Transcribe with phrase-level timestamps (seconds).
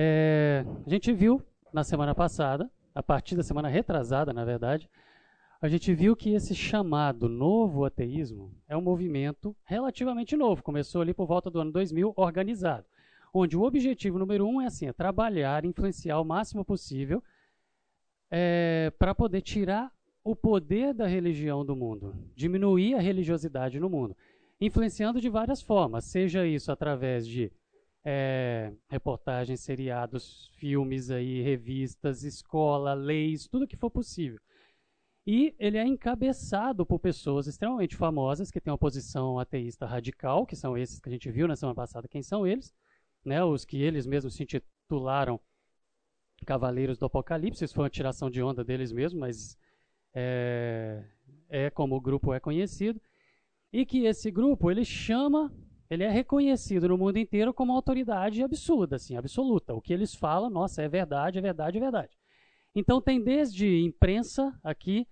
[0.00, 4.88] É, a gente viu na semana passada, a partir da semana retrasada, na verdade,
[5.60, 10.62] a gente viu que esse chamado novo ateísmo é um movimento relativamente novo.
[10.62, 12.86] Começou ali por volta do ano 2000, organizado.
[13.34, 17.20] Onde o objetivo número um é assim, é trabalhar, influenciar o máximo possível
[18.30, 19.90] é, para poder tirar
[20.22, 24.16] o poder da religião do mundo, diminuir a religiosidade no mundo,
[24.60, 27.50] influenciando de várias formas, seja isso através de
[28.10, 34.40] é, reportagens, seriados, filmes aí, revistas, escola, leis, tudo que for possível.
[35.26, 40.56] E ele é encabeçado por pessoas extremamente famosas que têm uma posição ateísta radical, que
[40.56, 42.74] são esses que a gente viu na semana passada, quem são eles,
[43.22, 45.38] né, os que eles mesmos se intitularam
[46.46, 49.58] Cavaleiros do Apocalipse, isso foi uma tiração de onda deles mesmos, mas
[50.14, 51.04] é,
[51.50, 52.98] é como o grupo é conhecido,
[53.70, 55.52] e que esse grupo ele chama
[55.90, 59.74] ele é reconhecido no mundo inteiro como uma autoridade absurda, assim, absoluta.
[59.74, 62.18] O que eles falam, nossa, é verdade, é verdade, é verdade.
[62.74, 65.06] Então tem desde imprensa aqui,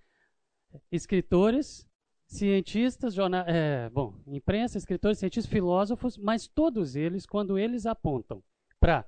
[0.91, 1.87] escritores,
[2.27, 8.43] cientistas, jornal, é, bom, imprensa, escritores, cientistas, filósofos, mas todos eles, quando eles apontam
[8.79, 9.05] para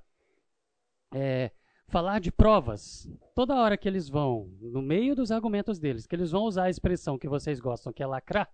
[1.14, 1.52] é,
[1.86, 6.30] falar de provas, toda hora que eles vão, no meio dos argumentos deles, que eles
[6.30, 8.50] vão usar a expressão que vocês gostam, que é lacrar,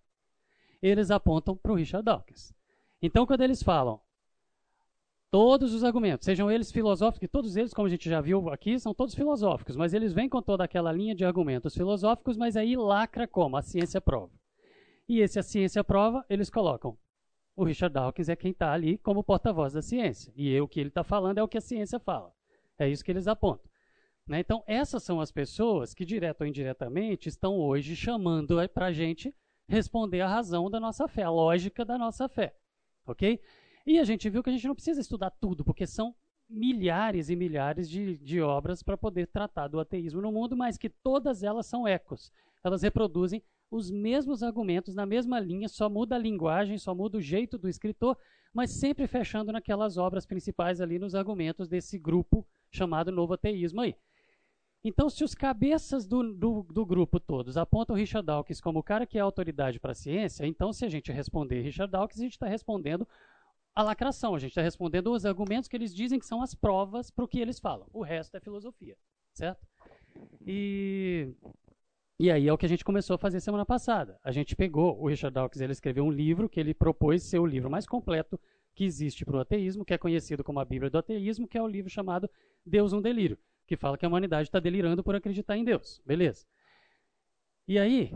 [0.82, 2.54] eles apontam para o Richard Dawkins.
[3.00, 4.00] Então, quando eles falam
[5.30, 8.78] todos os argumentos, sejam eles filosóficos, que todos eles, como a gente já viu aqui,
[8.78, 12.76] são todos filosóficos, mas eles vêm com toda aquela linha de argumentos filosóficos, mas aí
[12.76, 13.56] lacra como?
[13.56, 14.32] A ciência prova.
[15.08, 16.96] E esse a ciência prova, eles colocam.
[17.54, 20.32] O Richard Dawkins é quem está ali como porta-voz da ciência.
[20.36, 22.32] E o que ele está falando é o que a ciência fala.
[22.78, 23.70] É isso que eles apontam.
[24.26, 24.40] Né?
[24.40, 29.34] Então, essas são as pessoas que, direto ou indiretamente, estão hoje chamando para a gente
[29.68, 32.54] responder a razão da nossa fé, a lógica da nossa fé
[33.06, 33.40] ok?
[33.86, 36.14] E a gente viu que a gente não precisa estudar tudo, porque são
[36.48, 40.88] milhares e milhares de, de obras para poder tratar do ateísmo no mundo, mas que
[40.88, 42.32] todas elas são ecos.
[42.62, 47.22] Elas reproduzem os mesmos argumentos na mesma linha, só muda a linguagem, só muda o
[47.22, 48.16] jeito do escritor,
[48.52, 53.94] mas sempre fechando naquelas obras principais ali nos argumentos desse grupo chamado Novo Ateísmo aí.
[54.88, 59.04] Então, se os cabeças do, do, do, grupo todos apontam Richard Dawkins como o cara
[59.04, 62.34] que é autoridade para a ciência, então se a gente responder Richard Dawkins, a gente
[62.34, 63.04] está respondendo
[63.74, 67.10] a lacração, a gente está respondendo os argumentos que eles dizem que são as provas
[67.10, 67.88] para o que eles falam.
[67.92, 68.96] O resto é filosofia,
[69.34, 69.66] certo?
[70.46, 71.34] E,
[72.16, 74.20] e aí é o que a gente começou a fazer semana passada.
[74.22, 77.46] A gente pegou, o Richard Dawkins ele escreveu um livro que ele propôs ser o
[77.46, 78.38] livro mais completo
[78.72, 81.62] que existe para o ateísmo, que é conhecido como a Bíblia do Ateísmo, que é
[81.62, 82.30] o livro chamado
[82.64, 86.00] Deus um Delírio que fala que a humanidade está delirando por acreditar em Deus.
[86.06, 86.46] Beleza.
[87.66, 88.12] E aí,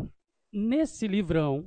[0.53, 1.67] nesse livrão,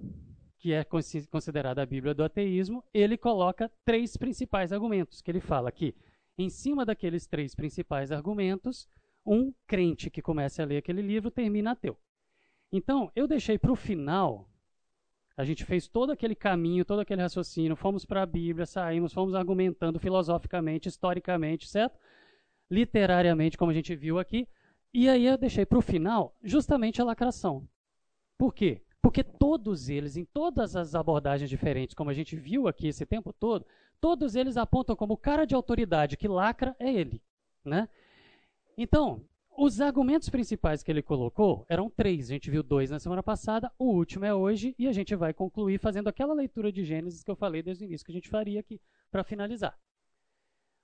[0.57, 0.85] que é
[1.29, 5.93] considerado a Bíblia do ateísmo, ele coloca três principais argumentos, que ele fala que,
[6.37, 8.87] em cima daqueles três principais argumentos,
[9.25, 11.97] um crente que começa a ler aquele livro termina ateu.
[12.71, 14.49] Então, eu deixei para o final,
[15.35, 19.35] a gente fez todo aquele caminho, todo aquele raciocínio, fomos para a Bíblia, saímos, fomos
[19.35, 21.99] argumentando filosoficamente, historicamente, certo?
[22.73, 24.47] Literariamente, como a gente viu aqui.
[24.93, 27.67] E aí eu deixei para o final justamente a lacração.
[28.37, 28.81] Por quê?
[29.01, 33.31] Porque todos eles, em todas as abordagens diferentes, como a gente viu aqui esse tempo
[33.31, 33.65] todo,
[34.01, 37.21] todos eles apontam como o cara de autoridade que lacra é ele.
[37.63, 37.87] Né?
[38.77, 39.23] Então,
[39.55, 42.29] os argumentos principais que ele colocou eram três.
[42.29, 45.33] A gente viu dois na semana passada, o último é hoje, e a gente vai
[45.33, 48.29] concluir fazendo aquela leitura de Gênesis que eu falei desde o início que a gente
[48.29, 48.81] faria aqui
[49.11, 49.77] para finalizar.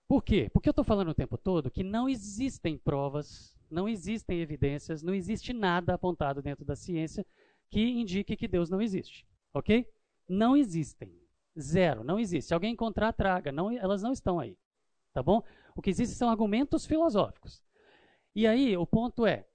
[0.10, 0.50] Por quê?
[0.52, 5.14] Porque eu estou falando o tempo todo que não existem provas, não existem evidências, não
[5.14, 7.24] existe nada apontado dentro da ciência
[7.70, 9.24] que indique que Deus não existe.
[9.54, 9.88] Ok?
[10.28, 11.16] Não existem.
[11.58, 12.04] Zero.
[12.04, 12.48] Não existe.
[12.48, 13.52] Se alguém encontrar, traga.
[13.52, 14.58] Não, elas não estão aí.
[15.14, 15.44] Tá bom?
[15.76, 17.62] O que existe são argumentos filosóficos.
[18.36, 19.46] E aí, o ponto é: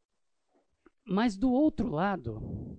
[1.05, 2.79] mas do outro lado,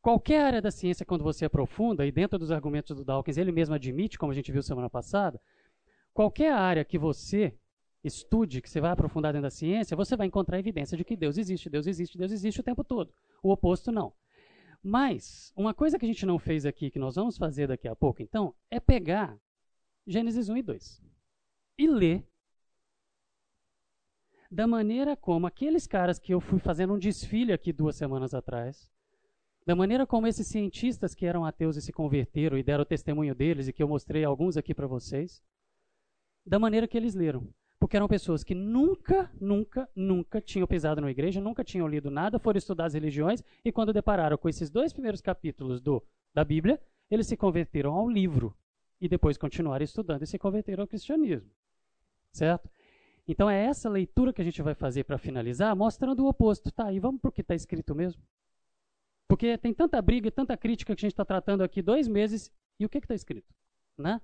[0.00, 3.74] qualquer área da ciência, quando você aprofunda, e dentro dos argumentos do Dawkins, ele mesmo
[3.74, 5.38] admite, como a gente viu semana passada,
[6.18, 7.56] Qualquer área que você
[8.02, 11.38] estude, que você vai aprofundar dentro da ciência, você vai encontrar evidência de que Deus
[11.38, 13.14] existe, Deus existe, Deus existe o tempo todo.
[13.40, 14.12] O oposto não.
[14.82, 17.94] Mas, uma coisa que a gente não fez aqui, que nós vamos fazer daqui a
[17.94, 19.38] pouco, então, é pegar
[20.08, 21.02] Gênesis 1 e 2
[21.78, 22.26] e ler
[24.50, 28.90] da maneira como aqueles caras que eu fui fazendo um desfile aqui duas semanas atrás,
[29.64, 33.36] da maneira como esses cientistas que eram ateus e se converteram e deram o testemunho
[33.36, 35.46] deles e que eu mostrei alguns aqui para vocês,
[36.48, 37.46] da maneira que eles leram.
[37.78, 42.38] Porque eram pessoas que nunca, nunca, nunca tinham pisado numa igreja, nunca tinham lido nada,
[42.38, 46.02] foram estudar as religiões e quando depararam com esses dois primeiros capítulos do,
[46.34, 48.56] da Bíblia, eles se converteram ao livro
[49.00, 51.48] e depois continuaram estudando e se converteram ao cristianismo.
[52.32, 52.68] Certo?
[53.28, 56.72] Então é essa leitura que a gente vai fazer para finalizar, mostrando o oposto.
[56.72, 58.20] Tá, e vamos para o que está escrito mesmo?
[59.28, 62.50] Porque tem tanta briga e tanta crítica que a gente está tratando aqui dois meses,
[62.80, 63.54] e o que está escrito?
[63.96, 64.20] Né?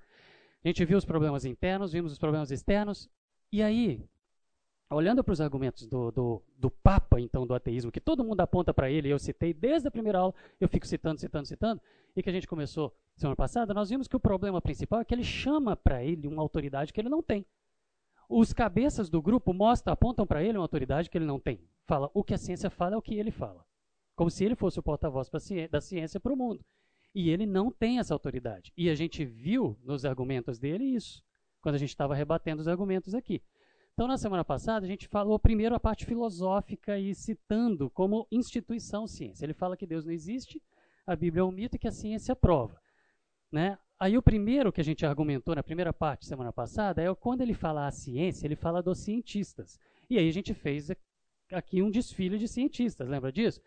[0.65, 3.11] A gente viu os problemas internos, vimos os problemas externos,
[3.53, 4.03] e aí,
[4.91, 8.73] olhando para os argumentos do, do, do, Papa, então, do ateísmo, que todo mundo aponta
[8.73, 11.83] para ele, eu citei desde a primeira aula, eu fico citando, citando, citando,
[12.17, 15.15] e que a gente começou semana passada, nós vimos que o problema principal é que
[15.15, 17.45] ele chama para ele uma autoridade que ele não tem.
[18.27, 21.61] Os cabeças do grupo mostram, apontam para ele uma autoridade que ele não tem.
[21.87, 23.67] Fala, o que a ciência fala é o que ele fala.
[24.17, 25.31] Como se ele fosse o porta-voz
[25.71, 26.65] da ciência para o mundo.
[27.15, 28.73] E ele não tem essa autoridade.
[28.77, 31.23] E a gente viu nos argumentos dele isso,
[31.61, 33.41] quando a gente estava rebatendo os argumentos aqui.
[33.93, 39.07] Então, na semana passada, a gente falou primeiro a parte filosófica e citando como instituição
[39.07, 39.47] ciência.
[39.47, 40.61] Ele fala que Deus não existe,
[41.07, 42.81] a Bíblia é um mito e que a ciência prova.
[43.53, 43.79] Né?
[44.01, 47.55] Aí o primeiro que a gente argumentou na primeira parte semana passada é quando ele
[47.55, 49.79] fala a ciência, ele fala dos cientistas.
[50.11, 50.91] E aí a gente fez
[51.53, 53.61] aqui um desfile de cientistas, lembra disso?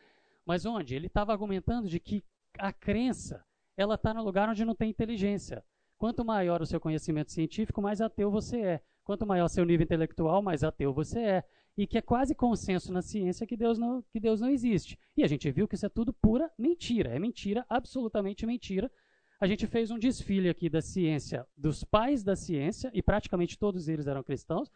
[0.45, 0.93] Mas onde?
[0.93, 2.21] Ele estava argumentando de que
[2.57, 3.43] a crença
[3.77, 5.63] ela está no lugar onde não tem inteligência.
[5.97, 8.81] Quanto maior o seu conhecimento científico, mais ateu você é.
[9.03, 11.43] Quanto maior seu nível intelectual, mais ateu você é.
[11.77, 14.97] E que é quase consenso na ciência que Deus não, que Deus não existe.
[15.15, 17.11] E a gente viu que isso é tudo pura mentira.
[17.11, 18.91] É mentira, absolutamente mentira.
[19.39, 23.87] A gente fez um desfile aqui da ciência, dos pais da ciência, e praticamente todos
[23.87, 24.71] eles eram cristãos.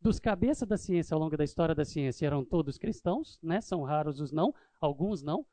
[0.00, 3.60] Dos cabeças da ciência ao longo da história da ciência eram todos cristãos, né?
[3.60, 5.44] São raros os não, alguns não,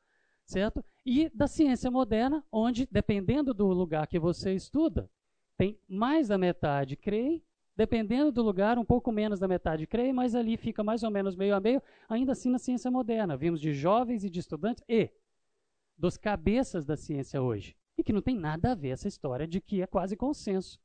[0.44, 0.84] certo?
[1.04, 5.10] E da ciência moderna, onde dependendo do lugar que você estuda,
[5.56, 7.42] tem mais da metade creem,
[7.76, 11.36] dependendo do lugar, um pouco menos da metade creem, mas ali fica mais ou menos
[11.36, 13.36] meio a meio, ainda assim na ciência moderna.
[13.36, 15.10] Vimos de jovens e de estudantes e
[15.96, 17.76] dos cabeças da ciência hoje.
[17.96, 20.80] E que não tem nada a ver essa história de que é quase consenso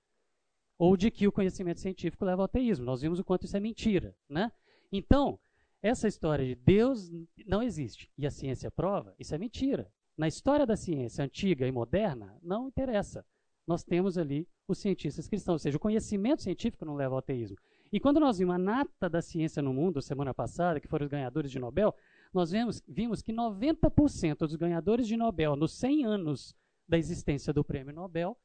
[0.78, 2.86] ou de que o conhecimento científico leva ao ateísmo.
[2.86, 4.52] Nós vimos o quanto isso é mentira, né?
[4.92, 5.40] Então,
[5.82, 7.10] essa história de Deus
[7.46, 9.92] não existe e a ciência prova, isso é mentira.
[10.18, 13.26] Na história da ciência antiga e moderna, não interessa.
[13.66, 17.56] Nós temos ali os cientistas cristãos, ou seja, o conhecimento científico não leva ao ateísmo.
[17.92, 21.12] E quando nós vimos a nata da ciência no mundo, semana passada, que foram os
[21.12, 21.96] ganhadores de Nobel,
[22.34, 26.56] nós vimos, vimos que 90% dos ganhadores de Nobel nos 100 anos
[26.88, 28.38] da existência do prêmio Nobel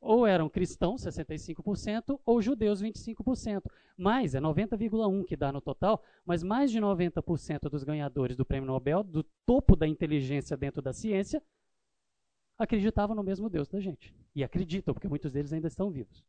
[0.00, 3.64] ou eram cristãos, 65%, ou judeus, 25%.
[3.96, 8.66] Mais, é 90,1% que dá no total, mas mais de 90% dos ganhadores do prêmio
[8.66, 11.42] Nobel, do topo da inteligência dentro da ciência,
[12.56, 14.14] acreditavam no mesmo Deus da gente.
[14.34, 16.24] E acreditam, porque muitos deles ainda estão vivos.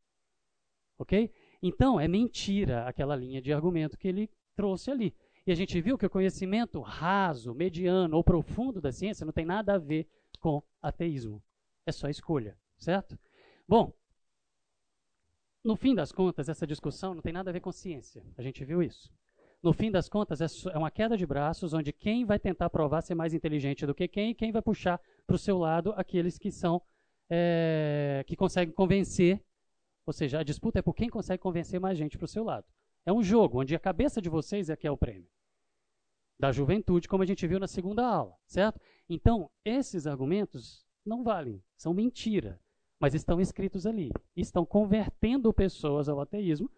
[0.98, 1.32] Ok?
[1.62, 5.16] Então, é mentira aquela linha de argumento que ele trouxe ali.
[5.46, 9.46] E a gente viu que o conhecimento raso, mediano ou profundo da ciência não tem
[9.46, 10.08] nada a ver
[10.40, 11.42] com ateísmo.
[11.86, 13.18] É só escolha, certo?
[13.70, 13.94] Bom,
[15.64, 18.26] no fim das contas, essa discussão não tem nada a ver com ciência.
[18.36, 19.14] A gente viu isso.
[19.62, 23.04] No fim das contas, é, é uma queda de braços onde quem vai tentar provar
[23.04, 26.40] ser mais inteligente do que quem e quem vai puxar para o seu lado aqueles
[26.40, 26.82] que são
[27.30, 29.40] é, que conseguem convencer.
[30.04, 32.66] Ou seja, a disputa é por quem consegue convencer mais gente para o seu lado.
[33.06, 35.30] É um jogo onde a cabeça de vocês é que é o prêmio.
[36.40, 38.82] Da juventude, como a gente viu na segunda aula, certo?
[39.08, 42.60] Então, esses argumentos não valem, são mentira
[43.00, 44.12] mas estão escritos ali.
[44.36, 46.70] Estão convertendo pessoas ao ateísmo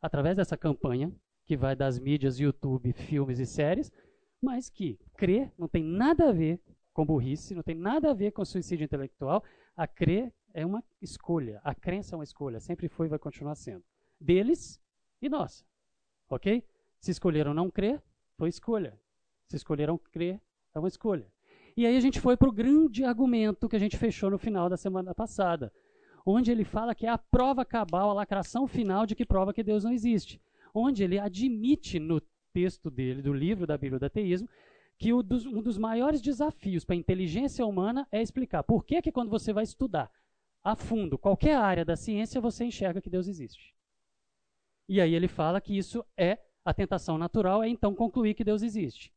[0.00, 1.12] através dessa campanha
[1.44, 3.92] que vai das mídias, YouTube, filmes e séries,
[4.40, 6.60] mas que crer não tem nada a ver
[6.92, 9.44] com burrice, não tem nada a ver com suicídio intelectual.
[9.76, 13.54] A crer é uma escolha, a crença é uma escolha, sempre foi e vai continuar
[13.54, 13.84] sendo.
[14.20, 14.80] Deles
[15.20, 15.64] e nossa.
[16.28, 16.64] Ok?
[17.00, 18.02] Se escolheram não crer,
[18.36, 18.98] foi escolha.
[19.48, 20.40] Se escolheram crer,
[20.74, 21.26] é uma escolha.
[21.80, 24.68] E aí a gente foi para o grande argumento que a gente fechou no final
[24.68, 25.72] da semana passada,
[26.26, 29.62] onde ele fala que é a prova cabal, a lacração final de que prova que
[29.62, 30.42] Deus não existe.
[30.74, 32.20] Onde ele admite no
[32.52, 34.46] texto dele, do livro da Bíblia do Ateísmo,
[34.98, 39.00] que um dos, um dos maiores desafios para a inteligência humana é explicar por que,
[39.00, 40.10] que quando você vai estudar
[40.62, 43.74] a fundo qualquer área da ciência, você enxerga que Deus existe.
[44.86, 48.60] E aí ele fala que isso é a tentação natural, é então concluir que Deus
[48.60, 49.10] existe.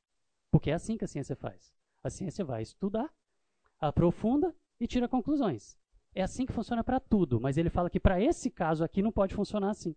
[0.49, 1.73] Porque é assim que a ciência faz.
[2.03, 3.09] A ciência vai estudar,
[3.79, 5.77] aprofunda e tira conclusões.
[6.13, 9.11] É assim que funciona para tudo, mas ele fala que para esse caso aqui não
[9.11, 9.95] pode funcionar assim.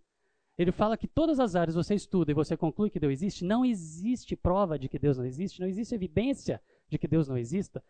[0.56, 3.64] Ele fala que todas as áreas você estuda e você conclui que Deus existe, não
[3.64, 7.84] existe prova de que Deus não existe, não existe evidência de que Deus não exista,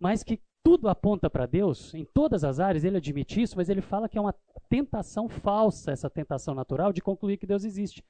[0.00, 3.80] mas que tudo aponta para Deus, em todas as áreas, ele admite isso, mas ele
[3.80, 4.34] fala que é uma
[4.68, 8.04] tentação falsa, essa tentação natural de concluir que Deus existe.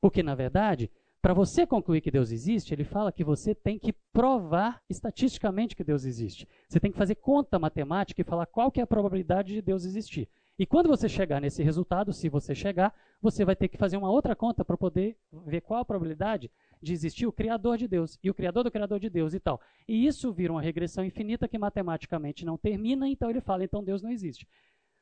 [0.00, 0.90] Porque, na verdade,
[1.22, 5.84] para você concluir que Deus existe, ele fala que você tem que provar estatisticamente que
[5.84, 6.48] Deus existe.
[6.68, 9.84] Você tem que fazer conta matemática e falar qual que é a probabilidade de Deus
[9.84, 10.28] existir.
[10.58, 14.10] E quando você chegar nesse resultado, se você chegar, você vai ter que fazer uma
[14.10, 16.50] outra conta para poder ver qual a probabilidade
[16.82, 19.60] de existir o Criador de Deus e o Criador do Criador de Deus e tal.
[19.86, 24.02] E isso vira uma regressão infinita que matematicamente não termina, então ele fala, então Deus
[24.02, 24.46] não existe.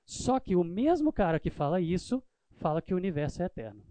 [0.05, 2.23] Só que o mesmo cara que fala isso,
[2.59, 3.90] fala que o universo é eterno.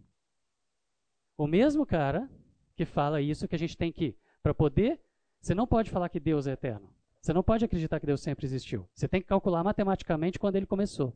[1.40, 2.30] O mesmo cara
[2.76, 5.00] que fala isso que a gente tem que, para poder,
[5.40, 6.94] você não pode falar que Deus é eterno.
[7.22, 8.86] Você não pode acreditar que Deus sempre existiu.
[8.94, 11.16] Você tem que calcular matematicamente quando ele começou.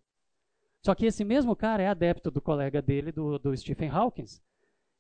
[0.82, 4.24] Só que esse mesmo cara é adepto do colega dele, do, do Stephen Hawking,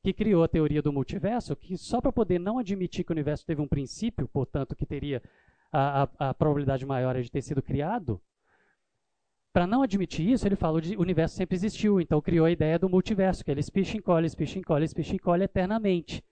[0.03, 3.46] que criou a teoria do multiverso, que só para poder não admitir que o universo
[3.46, 5.24] teve um princípio, portanto, que teria
[5.72, 8.22] a, a, a probabilidade maior de ter sido criado,
[9.53, 12.79] para não admitir isso, ele falou de o universo sempre existiu, então criou a ideia
[12.79, 16.24] do multiverso, que ele espicha, encolhe, espicha, encolhe, espicha, encolhe eternamente.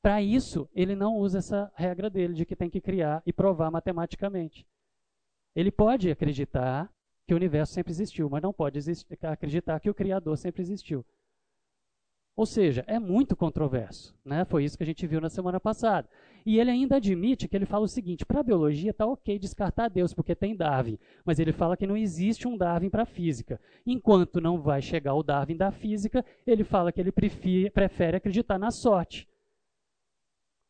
[0.00, 3.72] Para isso, ele não usa essa regra dele de que tem que criar e provar
[3.72, 4.64] matematicamente.
[5.54, 6.88] Ele pode acreditar
[7.26, 8.78] que o universo sempre existiu, mas não pode
[9.22, 11.04] acreditar que o Criador sempre existiu.
[12.36, 14.16] Ou seja, é muito controverso.
[14.24, 14.44] Né?
[14.44, 16.08] Foi isso que a gente viu na semana passada.
[16.44, 19.88] E ele ainda admite que ele fala o seguinte: para a biologia está ok descartar
[19.88, 20.98] Deus, porque tem Darwin.
[21.24, 23.60] Mas ele fala que não existe um Darwin para a física.
[23.86, 28.70] Enquanto não vai chegar o Darwin da física, ele fala que ele prefere, acreditar na
[28.70, 29.28] sorte.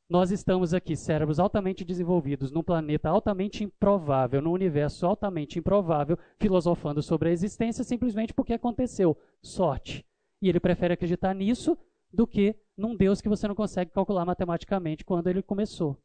[0.09, 7.01] Nós estamos aqui, cérebros altamente desenvolvidos, num planeta altamente improvável, num universo altamente improvável, filosofando
[7.01, 9.17] sobre a existência simplesmente porque aconteceu.
[9.41, 10.05] Sorte.
[10.43, 11.79] E ele prefere acreditar nisso
[12.13, 15.97] do que num Deus que você não consegue calcular matematicamente quando ele começou.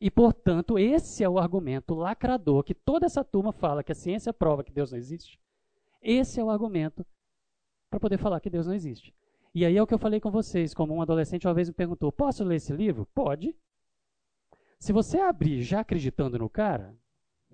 [0.00, 4.32] E, portanto, esse é o argumento lacrador que toda essa turma fala que a ciência
[4.32, 5.38] prova que Deus não existe.
[6.02, 7.06] Esse é o argumento
[7.88, 9.14] para poder falar que Deus não existe.
[9.54, 11.74] E aí é o que eu falei com vocês, como um adolescente uma vez me
[11.74, 13.06] perguntou: posso ler esse livro?
[13.14, 13.54] Pode.
[14.78, 16.94] Se você abrir já acreditando no cara,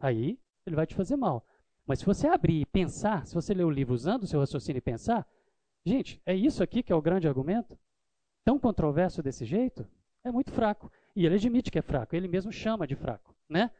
[0.00, 1.46] aí ele vai te fazer mal.
[1.86, 4.78] Mas se você abrir e pensar, se você ler o livro usando o seu raciocínio
[4.78, 5.26] e pensar,
[5.84, 7.78] gente, é isso aqui que é o grande argumento?
[8.44, 9.86] Tão controverso desse jeito?
[10.24, 10.90] É muito fraco.
[11.14, 13.70] E ele admite que é fraco, ele mesmo chama de fraco, né?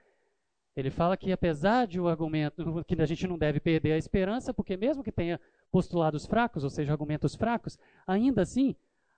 [0.77, 4.55] Ele fala que apesar de o argumento que a gente não deve perder a esperança,
[4.55, 5.41] porque mesmo que tenha
[5.71, 8.77] postulados fracos, ou seja, argumentos fracos, ainda assim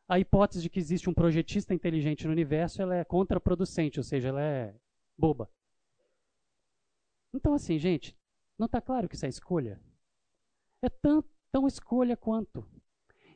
[0.08, 4.28] a hipótese de que existe um projetista inteligente no universo ela é contraproducente, ou seja,
[4.28, 4.74] ela é
[5.16, 5.48] boba.
[7.32, 8.16] Então assim, gente,
[8.58, 9.80] não está claro que isso é escolha?
[10.82, 12.66] É tão, tão escolha quanto.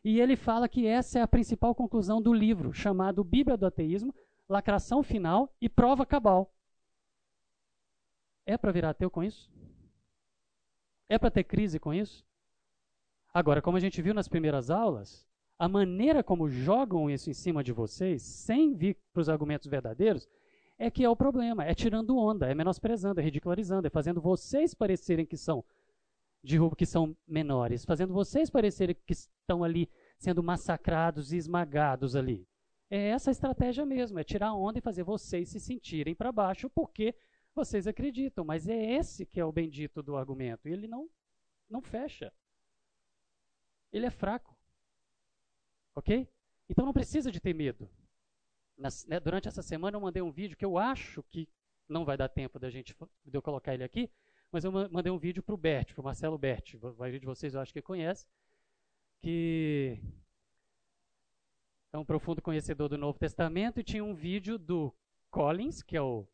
[0.03, 4.15] E ele fala que essa é a principal conclusão do livro, chamado Bíblia do Ateísmo,
[4.49, 6.51] Lacração Final e Prova Cabal.
[8.47, 9.51] É para virar ateu com isso?
[11.09, 12.25] É para ter crise com isso?
[13.35, 15.27] Agora, como a gente viu nas primeiras aulas,
[15.59, 20.29] a maneira como jogam isso em cima de vocês, sem vir para os argumentos verdadeiros,
[20.79, 21.65] é que é o problema.
[21.65, 25.65] É tirando onda, é menosprezando, é ridicularizando, é fazendo vocês parecerem que são
[26.43, 32.47] de que são menores, fazendo vocês parecerem que estão ali sendo massacrados e esmagados ali.
[32.89, 36.71] É essa a estratégia mesmo, é tirar onda e fazer vocês se sentirem para baixo
[36.71, 37.15] porque
[37.55, 40.69] vocês acreditam, mas é esse que é o bendito do argumento.
[40.69, 41.09] E ele não
[41.69, 42.33] não fecha.
[43.93, 44.57] Ele é fraco.
[45.97, 46.29] OK?
[46.69, 47.91] Então não precisa de ter medo
[48.77, 51.49] né, durante essa semana eu mandei um vídeo que eu acho que
[51.89, 54.11] não vai dar tempo da gente de eu colocar ele aqui,
[54.51, 57.27] mas eu mandei um vídeo para o Bert, para o Marcelo Bert, a maioria de
[57.27, 58.27] vocês eu acho que conhece,
[59.21, 60.01] que
[61.93, 64.95] é um profundo conhecedor do Novo Testamento e tinha um vídeo do
[65.31, 66.27] Collins, que é o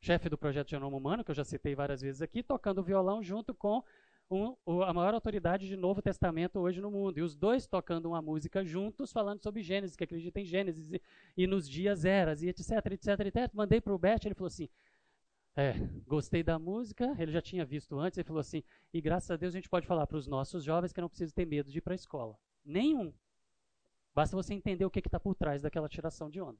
[0.00, 3.54] chefe do projeto Genoma Humano, que eu já citei várias vezes aqui, tocando violão junto
[3.54, 3.82] com
[4.30, 7.18] um, a maior autoridade de Novo Testamento hoje no mundo.
[7.18, 11.02] E os dois tocando uma música juntos, falando sobre Gênesis, que acredita em Gênesis e,
[11.36, 13.50] e nos dias eras, e etc, etc, etc.
[13.54, 14.68] Mandei para o Bert, ele falou assim,
[15.56, 15.74] é,
[16.06, 19.54] gostei da música, ele já tinha visto antes, ele falou assim, e graças a Deus
[19.54, 21.80] a gente pode falar para os nossos jovens que não precisam ter medo de ir
[21.80, 22.36] para a escola.
[22.64, 23.12] Nenhum.
[24.12, 26.58] Basta você entender o que está por trás daquela tiração de onda.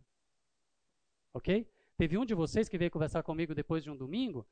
[1.33, 1.69] Ok?
[1.97, 4.47] Teve um de vocês que veio conversar comigo depois de um domingo,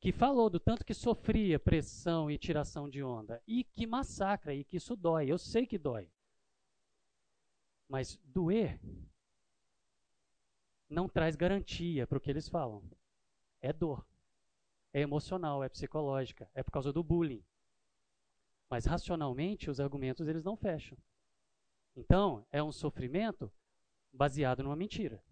[0.00, 4.64] que falou do tanto que sofria pressão e tiração de onda, e que massacra, e
[4.64, 5.30] que isso dói.
[5.30, 6.10] Eu sei que dói.
[7.88, 8.80] Mas doer
[10.88, 12.82] não traz garantia para o que eles falam.
[13.64, 14.06] É dor.
[14.92, 17.42] É emocional, é psicológica, é por causa do bullying.
[18.68, 20.98] Mas racionalmente os argumentos eles não fecham.
[21.96, 23.50] Então, é um sofrimento
[24.12, 25.24] baseado numa mentira.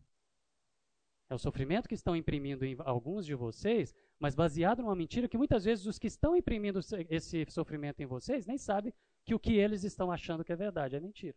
[1.28, 5.36] É o sofrimento que estão imprimindo em alguns de vocês, mas baseado numa mentira que
[5.36, 8.94] muitas vezes os que estão imprimindo esse sofrimento em vocês nem sabem
[9.26, 11.36] que o que eles estão achando que é verdade é mentira.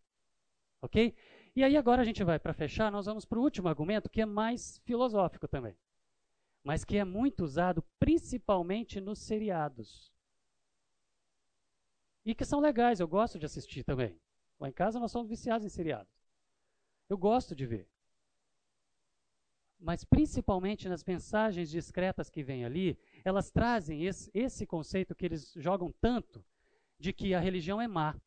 [0.81, 1.13] Ok?
[1.57, 4.21] E aí agora a gente vai, para fechar, nós vamos para o último argumento, que
[4.21, 5.75] é mais filosófico também,
[6.65, 10.11] mas que é muito usado principalmente nos seriados.
[12.25, 14.19] E que são legais, eu gosto de assistir também.
[14.59, 16.11] Lá em casa nós somos viciados em seriados.
[17.07, 17.87] Eu gosto de ver.
[19.79, 25.53] Mas principalmente nas mensagens discretas que vêm ali, elas trazem esse, esse conceito que eles
[25.55, 26.43] jogam tanto
[26.97, 28.19] de que a religião é má,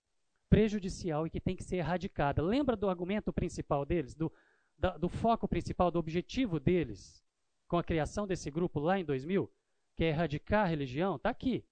[0.48, 2.40] prejudicial e que tem que ser erradicada.
[2.40, 4.32] Lembra do argumento principal deles, do,
[4.78, 7.26] da, do foco principal, do objetivo deles
[7.68, 9.50] com a criação desse grupo lá em 2000,
[9.94, 11.16] que é erradicar a religião?
[11.16, 11.64] Está aqui.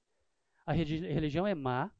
[0.64, 1.90] A religião é má,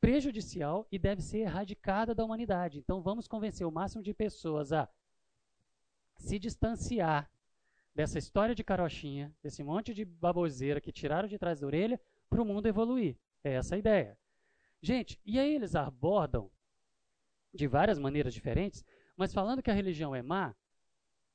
[0.00, 2.78] prejudicial e deve ser erradicada da humanidade.
[2.78, 4.88] Então vamos convencer o máximo de pessoas a
[6.16, 7.30] se distanciar
[7.94, 12.40] dessa história de carochinha, desse monte de baboseira que tiraram de trás da orelha, para
[12.40, 13.18] o mundo evoluir.
[13.42, 14.16] É essa a ideia.
[14.80, 16.50] Gente, e aí eles abordam
[17.52, 18.84] de várias maneiras diferentes,
[19.16, 20.54] mas falando que a religião é má,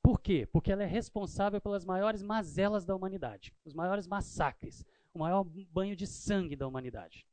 [0.06, 0.46] por quê?
[0.52, 5.96] Porque ela é responsável pelas maiores mazelas da humanidade, os maiores massacres, o maior banho
[5.96, 7.26] de sangue da humanidade.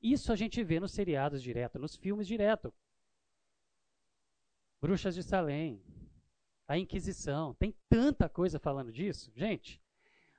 [0.00, 2.72] Isso a gente vê nos seriados direto, nos filmes direto.
[4.80, 5.84] Bruxas de Salem,
[6.66, 9.30] a Inquisição, tem tanta coisa falando disso.
[9.36, 9.78] Gente,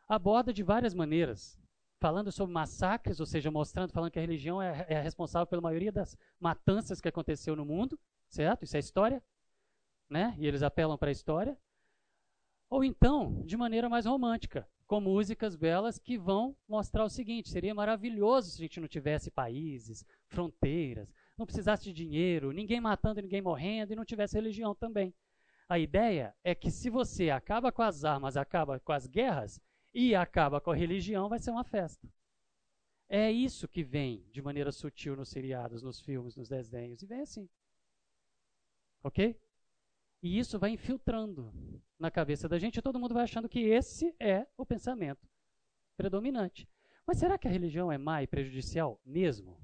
[0.08, 1.56] aborda de várias maneiras,
[2.00, 5.92] falando sobre massacres, ou seja, mostrando, falando que a religião é, é responsável pela maioria
[5.92, 8.63] das matanças que aconteceu no mundo, certo?
[8.63, 9.24] Isso é história,
[10.10, 10.36] né?
[10.39, 11.56] E eles apelam para a história.
[12.70, 17.74] Ou então, de maneira mais romântica, com músicas belas que vão mostrar o seguinte: seria
[17.74, 23.42] maravilhoso se a gente não tivesse países, fronteiras, não precisasse de dinheiro, ninguém matando ninguém
[23.42, 25.14] morrendo e não tivesse religião também.
[25.68, 29.60] A ideia é que se você acaba com as armas, acaba com as guerras
[29.94, 32.08] e acaba com a religião, vai ser uma festa.
[33.08, 37.22] É isso que vem de maneira sutil nos seriados, nos filmes, nos desenhos, e vem
[37.22, 37.50] assim.
[39.04, 39.40] Ok?
[40.25, 41.53] E isso vai infiltrando
[42.00, 45.29] na cabeça da gente e todo mundo vai achando que esse é o pensamento
[45.96, 46.67] predominante.
[47.05, 49.55] Mas será que a religião é má e prejudicial mesmo?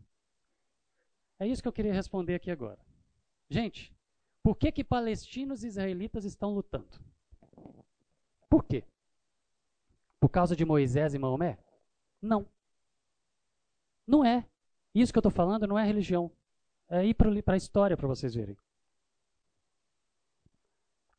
[1.40, 2.78] É isso que eu queria responder aqui agora.
[3.50, 3.92] Gente,
[4.44, 7.04] por que que palestinos e israelitas estão lutando?
[8.48, 8.84] Por quê?
[10.20, 11.58] Por causa de Moisés e Maomé?
[12.22, 12.46] Não.
[14.06, 14.48] Não é.
[14.94, 16.32] Isso que eu estou falando não é religião.
[16.88, 18.56] É ir para a história para vocês verem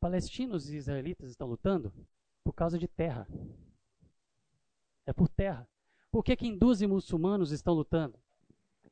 [0.02, 1.92] palestinos e israelitas estão lutando
[2.42, 3.24] por causa de terra.
[5.06, 5.68] É por terra.
[6.10, 8.18] Por que, que hindus e muçulmanos estão lutando?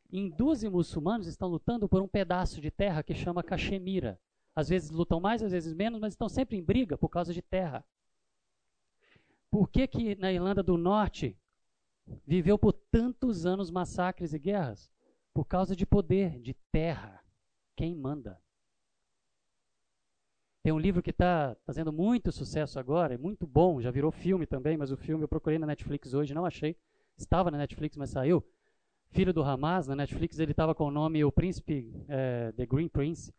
[0.09, 4.21] Hindus e muçulmanos estão lutando por um pedaço de terra que chama Caxemira.
[4.55, 7.43] Às vezes lutam mais, às vezes menos, mas estão sempre em briga por causa de
[7.43, 7.85] terra.
[9.51, 11.37] Por que, que na Irlanda do Norte
[12.25, 14.89] viveu por tantos anos massacres e guerras?
[15.35, 17.21] Por causa de poder, de terra.
[17.75, 18.41] Quem manda?
[20.71, 24.47] Tem um livro que está fazendo muito sucesso agora, é muito bom, já virou filme
[24.47, 26.77] também, mas o filme eu procurei na Netflix hoje, não achei.
[27.19, 28.41] Estava na Netflix, mas saiu.
[29.09, 32.87] Filho do Hamas, na Netflix ele estava com o nome O Príncipe, é, The Green
[32.87, 33.35] Prince.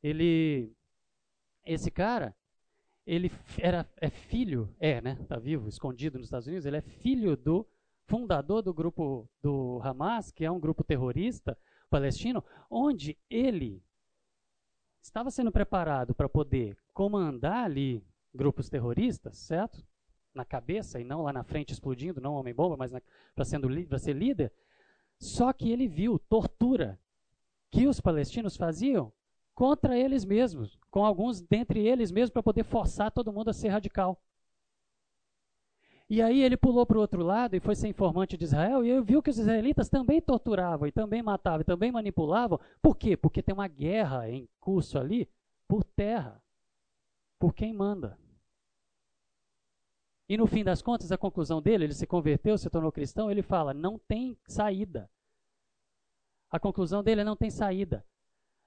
[0.00, 0.72] Ele,
[1.64, 2.32] esse cara,
[3.04, 7.36] ele era, é filho, é, né, tá vivo, escondido nos Estados Unidos, ele é filho
[7.36, 7.66] do
[8.04, 11.58] fundador do grupo do Hamas, que é um grupo terrorista
[11.90, 13.82] palestino, onde ele
[15.06, 19.84] estava sendo preparado para poder comandar ali grupos terroristas, certo?
[20.34, 22.92] Na cabeça e não lá na frente explodindo, não homem-bomba, mas
[23.34, 23.44] para
[23.98, 24.52] ser líder.
[25.18, 27.00] Só que ele viu tortura
[27.70, 29.12] que os palestinos faziam
[29.54, 33.68] contra eles mesmos, com alguns dentre eles mesmos, para poder forçar todo mundo a ser
[33.68, 34.20] radical.
[36.08, 39.00] E aí ele pulou para o outro lado e foi ser informante de Israel e
[39.02, 42.60] viu que os israelitas também torturavam e também matavam e também manipulavam.
[42.80, 43.16] Por quê?
[43.16, 45.28] Porque tem uma guerra em curso ali
[45.66, 46.40] por terra,
[47.40, 48.16] por quem manda.
[50.28, 53.42] E no fim das contas, a conclusão dele, ele se converteu, se tornou cristão, ele
[53.42, 55.10] fala: não tem saída.
[56.50, 58.04] A conclusão dele é não tem saída.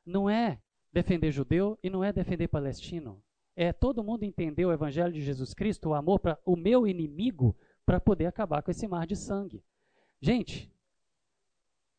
[0.06, 0.60] Não é
[0.92, 3.22] defender judeu e não é defender palestino
[3.62, 7.54] é todo mundo entender o evangelho de Jesus Cristo, o amor para o meu inimigo,
[7.86, 9.62] para poder acabar com esse mar de sangue.
[10.22, 10.74] Gente,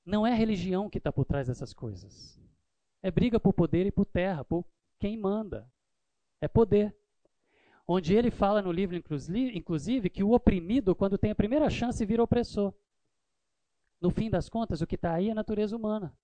[0.03, 2.41] não é religião que está por trás dessas coisas.
[3.03, 4.65] É briga por poder e por terra, por
[4.99, 5.71] quem manda.
[6.41, 6.97] É poder.
[7.87, 12.23] Onde ele fala no livro, inclusive, que o oprimido, quando tem a primeira chance, vira
[12.23, 12.73] opressor.
[14.01, 16.17] No fim das contas, o que está aí é a natureza humana.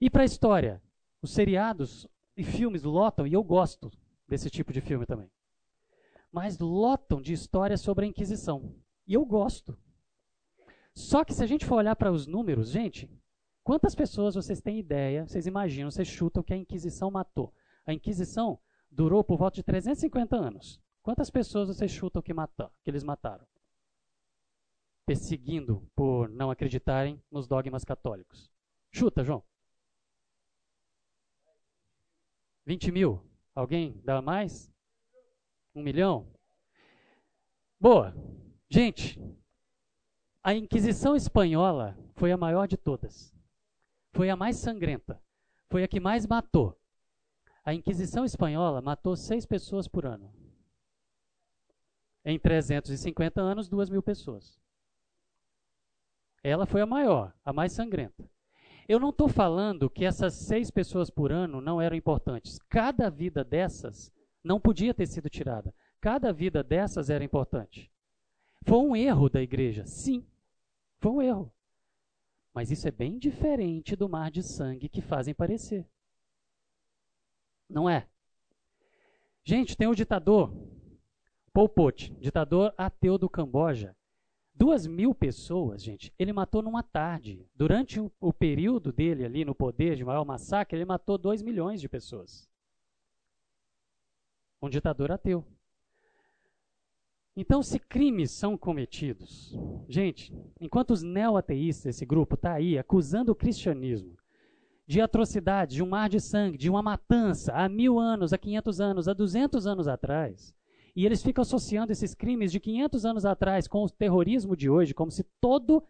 [0.00, 0.80] E para a história?
[1.20, 3.90] Os seriados e filmes lotam, e eu gosto
[4.32, 5.30] desse tipo de filme também.
[6.30, 8.74] Mas lotam de histórias sobre a Inquisição.
[9.06, 9.78] E eu gosto.
[10.94, 13.10] Só que se a gente for olhar para os números, gente,
[13.62, 17.52] quantas pessoas vocês têm ideia, vocês imaginam, vocês chutam que a Inquisição matou?
[17.86, 18.58] A Inquisição
[18.90, 20.80] durou por volta de 350 anos.
[21.02, 23.46] Quantas pessoas vocês chutam que, matou, que eles mataram?
[25.04, 28.50] perseguindo por não acreditarem nos dogmas católicos?
[28.90, 29.42] Chuta, João.
[32.64, 33.31] 20 mil.
[33.54, 34.72] Alguém dá mais?
[35.74, 36.26] Um milhão?
[37.78, 38.14] Boa.
[38.68, 39.20] Gente,
[40.42, 43.34] a Inquisição Espanhola foi a maior de todas.
[44.12, 45.22] Foi a mais sangrenta.
[45.68, 46.78] Foi a que mais matou.
[47.64, 50.32] A Inquisição Espanhola matou seis pessoas por ano.
[52.24, 54.60] Em 350 anos, duas mil pessoas.
[56.42, 58.28] Ela foi a maior, a mais sangrenta.
[58.88, 62.58] Eu não estou falando que essas seis pessoas por ano não eram importantes.
[62.68, 65.74] Cada vida dessas não podia ter sido tirada.
[66.00, 67.90] Cada vida dessas era importante.
[68.64, 70.26] Foi um erro da igreja, sim.
[70.98, 71.52] Foi um erro.
[72.52, 75.86] Mas isso é bem diferente do mar de sangue que fazem parecer.
[77.68, 78.06] Não é?
[79.44, 80.52] Gente, tem o ditador
[81.52, 83.94] Pol Pot, ditador ateu do Camboja.
[84.62, 87.44] Duas mil pessoas, gente, ele matou numa tarde.
[87.52, 91.80] Durante o, o período dele ali no poder de maior massacre, ele matou dois milhões
[91.80, 92.48] de pessoas.
[94.62, 95.44] Um ditador ateu.
[97.36, 99.52] Então, se crimes são cometidos,
[99.88, 104.16] gente, enquanto os neo-ateístas, esse grupo, está aí acusando o cristianismo
[104.86, 108.80] de atrocidades, de um mar de sangue, de uma matança há mil anos, há 500
[108.80, 110.54] anos, há 200 anos atrás,
[110.94, 114.94] e eles ficam associando esses crimes de 500 anos atrás com o terrorismo de hoje,
[114.94, 115.82] como se todo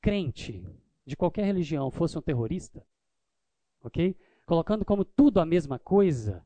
[0.00, 0.64] crente
[1.04, 2.84] de qualquer religião fosse um terrorista,
[3.82, 4.16] ok?
[4.44, 6.44] Colocando como tudo a mesma coisa,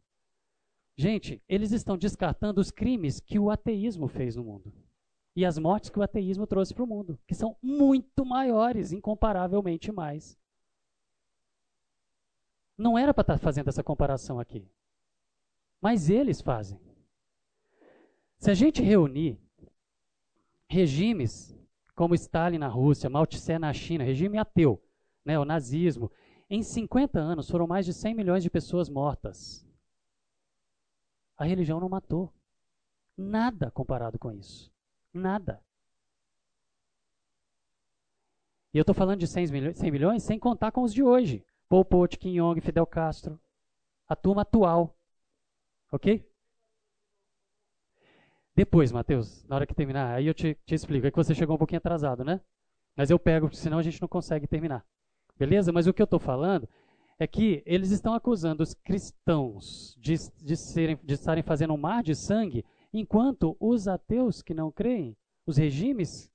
[1.00, 4.70] Gente, eles estão descartando os crimes que o ateísmo fez no mundo.
[5.34, 9.90] E as mortes que o ateísmo trouxe para o mundo, que são muito maiores, incomparavelmente
[9.90, 10.38] mais.
[12.76, 14.70] Não era para estar tá fazendo essa comparação aqui.
[15.80, 16.78] Mas eles fazem.
[18.40, 19.38] Se a gente reunir
[20.66, 21.54] regimes
[21.94, 24.82] como Stalin na Rússia, Mao Tse na China, regime ateu,
[25.22, 26.10] né, o nazismo,
[26.48, 29.68] em 50 anos foram mais de 100 milhões de pessoas mortas.
[31.36, 32.32] A religião não matou.
[33.14, 34.72] Nada comparado com isso.
[35.12, 35.62] Nada.
[38.72, 41.44] E eu estou falando de 100 milhões, 100 milhões sem contar com os de hoje.
[41.68, 43.38] Pol Pot, Kim Jong, Fidel Castro.
[44.08, 44.96] A turma atual.
[45.92, 46.29] Ok?
[48.60, 51.06] Depois, Mateus, na hora que terminar, aí eu te, te explico.
[51.06, 52.42] É que você chegou um pouquinho atrasado, né?
[52.94, 54.84] Mas eu pego, senão a gente não consegue terminar.
[55.38, 55.72] Beleza?
[55.72, 56.68] Mas o que eu estou falando
[57.18, 62.02] é que eles estão acusando os cristãos de, de, serem, de estarem fazendo um mar
[62.02, 66.30] de sangue, enquanto os ateus que não creem, os regimes,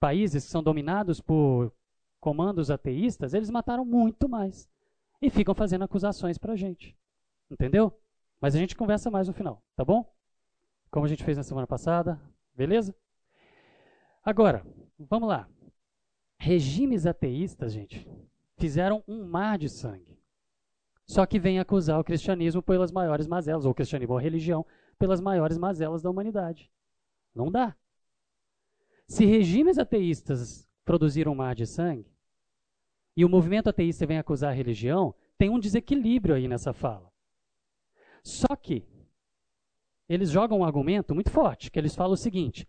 [0.00, 1.70] países que são dominados por
[2.18, 4.70] comandos ateístas, eles mataram muito mais.
[5.20, 6.96] E ficam fazendo acusações para a gente.
[7.50, 7.92] Entendeu?
[8.40, 10.10] Mas a gente conversa mais no final, tá bom?
[10.92, 12.20] Como a gente fez na semana passada,
[12.54, 12.94] beleza?
[14.22, 14.62] Agora,
[14.98, 15.48] vamos lá.
[16.36, 18.06] Regimes ateístas, gente,
[18.58, 20.20] fizeram um mar de sangue.
[21.06, 24.66] Só que vem acusar o cristianismo pelas maiores mazelas, ou o cristianismo ou a religião,
[24.98, 26.70] pelas maiores mazelas da humanidade.
[27.34, 27.74] Não dá.
[29.08, 32.12] Se regimes ateístas produziram um mar de sangue,
[33.16, 37.10] e o movimento ateísta vem acusar a religião, tem um desequilíbrio aí nessa fala.
[38.22, 38.86] Só que
[40.14, 42.66] eles jogam um argumento muito forte, que eles falam o seguinte: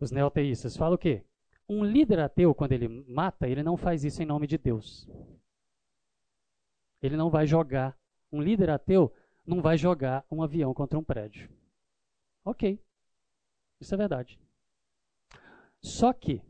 [0.00, 1.24] os neoteístas falam o quê?
[1.68, 5.08] Um líder ateu, quando ele mata, ele não faz isso em nome de Deus.
[7.02, 7.96] Ele não vai jogar.
[8.32, 9.12] Um líder ateu
[9.46, 11.50] não vai jogar um avião contra um prédio.
[12.44, 12.80] Ok.
[13.80, 14.38] Isso é verdade.
[15.80, 16.42] Só que,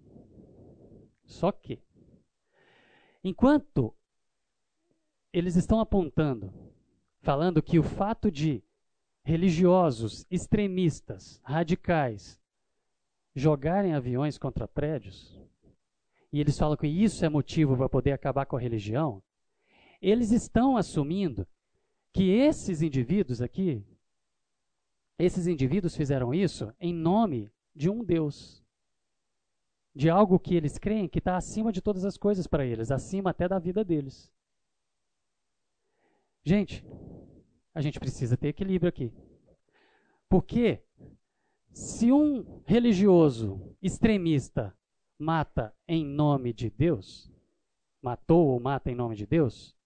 [1.24, 1.83] só que,
[3.22, 3.94] enquanto
[5.33, 6.53] eles estão apontando,
[7.20, 8.62] falando que o fato de
[9.29, 12.41] religiosos, extremistas, radicais,
[13.35, 15.38] jogarem aviões contra prédios,
[16.33, 19.23] e eles falam que isso é motivo para poder acabar com a religião,
[20.01, 21.47] eles estão assumindo
[22.11, 23.85] que esses indivíduos aqui,
[25.19, 28.64] esses indivíduos fizeram isso em nome de um Deus.
[29.95, 33.29] De algo que eles creem que está acima de todas as coisas para eles, acima
[33.29, 34.33] até da vida deles.
[36.43, 36.83] Gente,
[37.74, 39.12] a gente precisa ter equilíbrio aqui.
[40.28, 40.83] Porque
[41.72, 44.76] se um religioso extremista
[45.18, 47.31] mata em nome de Deus,
[48.02, 49.76] matou ou mata em nome de Deus,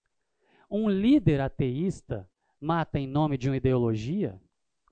[0.69, 4.39] um líder ateísta mata em nome de uma ideologia,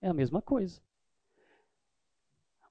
[0.01, 0.81] é a mesma coisa.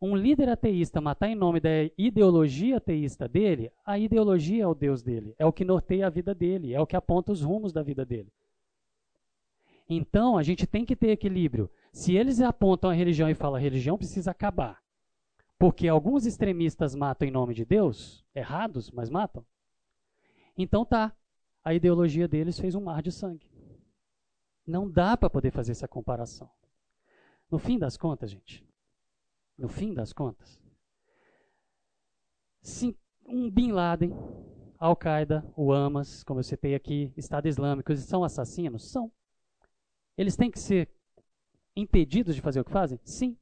[0.02, 5.02] Um líder ateísta matar em nome da ideologia ateísta dele, a ideologia é o Deus
[5.02, 7.82] dele, é o que norteia a vida dele, é o que aponta os rumos da
[7.82, 8.32] vida dele.
[9.92, 11.68] Então, a gente tem que ter equilíbrio.
[11.92, 14.80] Se eles apontam a religião e falam a religião precisa acabar,
[15.58, 19.44] porque alguns extremistas matam em nome de Deus, errados, mas matam.
[20.56, 21.12] Então tá,
[21.64, 23.50] a ideologia deles fez um mar de sangue.
[24.64, 26.48] Não dá para poder fazer essa comparação.
[27.50, 28.64] No fim das contas, gente,
[29.58, 30.62] no fim das contas,
[32.62, 32.94] sim,
[33.26, 34.12] um Bin Laden,
[34.78, 38.88] Al-Qaeda, o Hamas, como eu citei aqui, Estado Islâmico, eles são assassinos?
[38.88, 39.10] São.
[40.16, 40.88] Eles têm que ser
[41.74, 42.98] impedidos de fazer o que fazem?
[43.04, 43.36] Sim.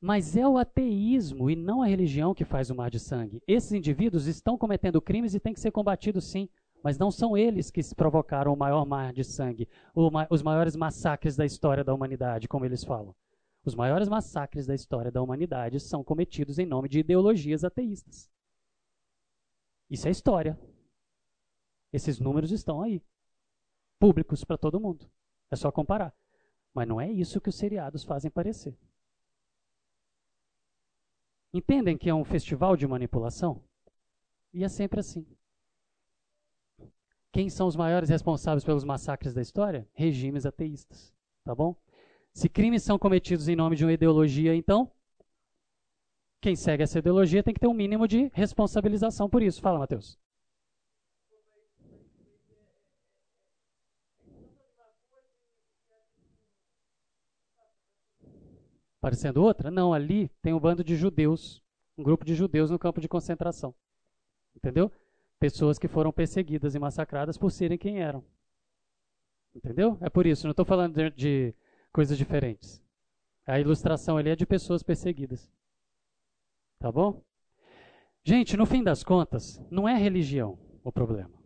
[0.00, 3.42] Mas é o ateísmo e não a religião que faz o mar de sangue.
[3.46, 6.48] Esses indivíduos estão cometendo crimes e têm que ser combatidos sim,
[6.82, 9.68] mas não são eles que provocaram o maior mar de sangue,
[10.28, 13.14] os maiores massacres da história da humanidade, como eles falam.
[13.64, 18.28] Os maiores massacres da história da humanidade são cometidos em nome de ideologias ateístas.
[19.88, 20.58] Isso é história.
[21.92, 23.00] Esses números estão aí,
[24.02, 25.08] públicos para todo mundo.
[25.48, 26.12] É só comparar.
[26.74, 28.76] Mas não é isso que os seriados fazem parecer.
[31.54, 33.62] Entendem que é um festival de manipulação?
[34.52, 35.24] E é sempre assim.
[37.30, 39.88] Quem são os maiores responsáveis pelos massacres da história?
[39.92, 41.14] Regimes ateístas.
[41.44, 41.76] Tá bom?
[42.32, 44.90] Se crimes são cometidos em nome de uma ideologia, então,
[46.40, 49.60] quem segue essa ideologia tem que ter um mínimo de responsabilização por isso.
[49.60, 50.18] Fala, Matheus.
[59.02, 59.68] Parecendo outra?
[59.68, 61.60] Não, ali tem um bando de judeus,
[61.98, 63.74] um grupo de judeus no campo de concentração.
[64.54, 64.92] Entendeu?
[65.40, 68.24] Pessoas que foram perseguidas e massacradas por serem quem eram.
[69.52, 69.98] Entendeu?
[70.00, 71.54] É por isso, não estou falando de, de,
[71.92, 72.80] coisas diferentes.
[73.44, 75.50] A ilustração ali é de pessoas perseguidas.
[76.78, 77.24] Tá bom?
[78.22, 81.42] Gente, no fim das contas, não é religião o problema.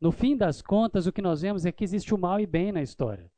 [0.00, 2.72] No fim das contas, o que nós vemos é que existe o mal e bem
[2.72, 3.30] na história.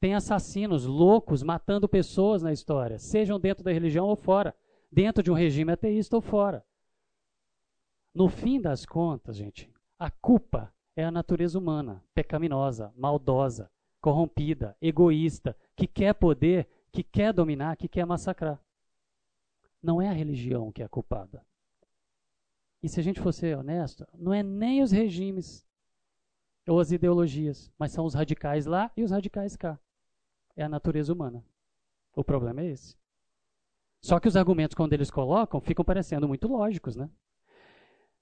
[0.00, 4.54] Tem assassinos loucos matando pessoas na história, sejam dentro da religião ou fora,
[4.90, 6.64] dentro de um regime ateísta ou fora.
[8.14, 15.56] No fim das contas, gente, a culpa é a natureza humana, pecaminosa, maldosa, corrompida, egoísta,
[15.74, 18.62] que quer poder, que quer dominar, que quer massacrar.
[19.82, 21.44] Não é a religião que é a culpada.
[22.80, 25.66] E se a gente fosse honesto, não é nem os regimes
[26.68, 29.78] ou as ideologias, mas são os radicais lá e os radicais cá
[30.58, 31.42] é a natureza humana.
[32.16, 32.96] O problema é esse.
[34.02, 37.08] Só que os argumentos, quando eles colocam, ficam parecendo muito lógicos, né?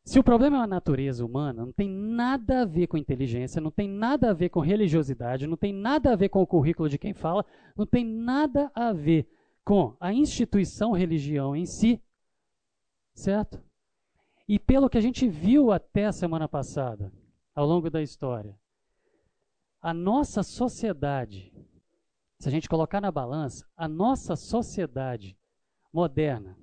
[0.04, 3.70] Se o problema é a natureza humana, não tem nada a ver com inteligência, não
[3.70, 6.98] tem nada a ver com religiosidade, não tem nada a ver com o currículo de
[6.98, 7.44] quem fala,
[7.74, 9.28] não tem nada a ver
[9.64, 12.00] com a instituição religião em si,
[13.14, 13.60] certo?
[14.46, 17.12] E pelo que a gente viu até a semana passada,
[17.54, 18.56] ao longo da história,
[19.82, 21.55] a nossa sociedade
[22.38, 25.36] se a gente colocar na balança, a nossa sociedade
[25.92, 26.56] moderna,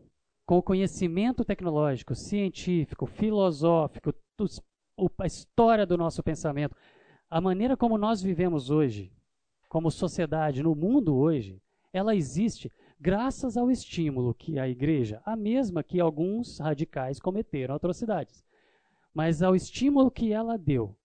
[0.46, 4.14] com o conhecimento tecnológico, científico, filosófico,
[5.18, 6.76] a história do nosso pensamento,
[7.30, 9.12] a maneira como nós vivemos hoje,
[9.68, 11.60] como sociedade, no mundo hoje,
[11.92, 18.46] ela existe graças ao estímulo que a igreja, a mesma que alguns radicais cometeram atrocidades,
[19.14, 20.96] mas ao estímulo que ela deu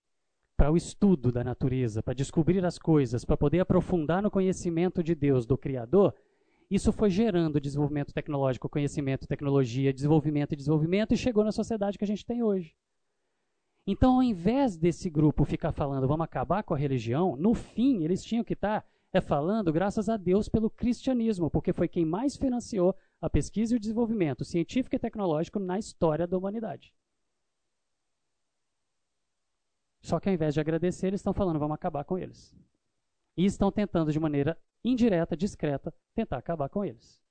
[0.59, 5.15] para o estudo da natureza, para descobrir as coisas, para poder aprofundar no conhecimento de
[5.15, 6.13] Deus, do Criador,
[6.69, 12.03] isso foi gerando desenvolvimento tecnológico, conhecimento, tecnologia, desenvolvimento e desenvolvimento e chegou na sociedade que
[12.03, 12.75] a gente tem hoje.
[13.87, 18.25] Então, ao invés desse grupo ficar falando vamos acabar com a religião, no fim eles
[18.25, 22.37] tinham que estar tá, é falando graças a Deus pelo cristianismo, porque foi quem mais
[22.37, 26.93] financiou a pesquisa e o desenvolvimento científico e tecnológico na história da humanidade.
[30.01, 32.55] Só que ao invés de agradecer, eles estão falando, vamos acabar com eles.
[33.37, 37.23] E estão tentando, de maneira indireta, discreta, tentar acabar com eles.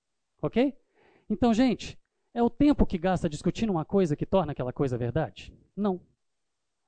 [0.41, 0.77] Ok?
[1.29, 1.97] Então, gente,
[2.33, 5.53] é o tempo que gasta discutindo uma coisa que torna aquela coisa verdade?
[5.75, 5.99] Não.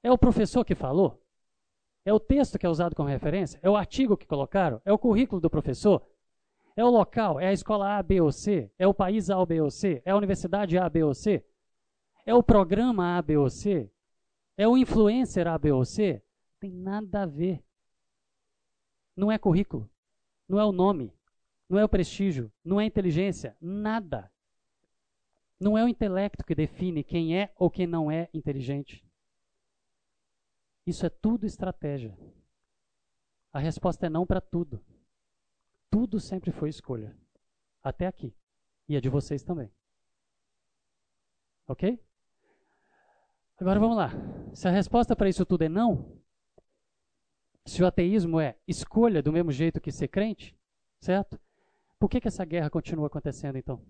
[0.03, 1.21] É o professor que falou?
[2.05, 3.59] É o texto que é usado como referência?
[3.61, 4.81] É o artigo que colocaram?
[4.85, 6.05] É o currículo do professor?
[6.75, 7.39] É o local?
[7.39, 8.71] É a escola A, B ou C?
[8.79, 10.01] É o país A, B ou C?
[10.05, 11.45] É a universidade A, B ou C?
[12.25, 13.91] É o programa A, B ou C?
[14.59, 16.21] É o influencer A, B ou C?
[16.59, 17.63] Tem nada a ver.
[19.15, 19.89] Não é currículo.
[20.49, 21.13] Não é o nome.
[21.69, 22.51] Não é o prestígio.
[22.61, 23.55] Não é inteligência.
[23.61, 24.29] Nada.
[25.57, 29.01] Não é o intelecto que define quem é ou quem não é inteligente.
[30.85, 32.19] Isso é tudo estratégia.
[33.53, 34.83] A resposta é não para tudo.
[35.89, 37.15] Tudo sempre foi escolha.
[37.81, 38.35] Até aqui.
[38.89, 39.71] E a de vocês também.
[41.65, 41.97] Ok?
[43.59, 44.09] Agora vamos lá.
[44.53, 46.17] Se a resposta para isso tudo é não,
[47.65, 50.57] se o ateísmo é escolha do mesmo jeito que ser crente,
[50.99, 51.39] certo?
[51.99, 53.85] Por que, que essa guerra continua acontecendo então?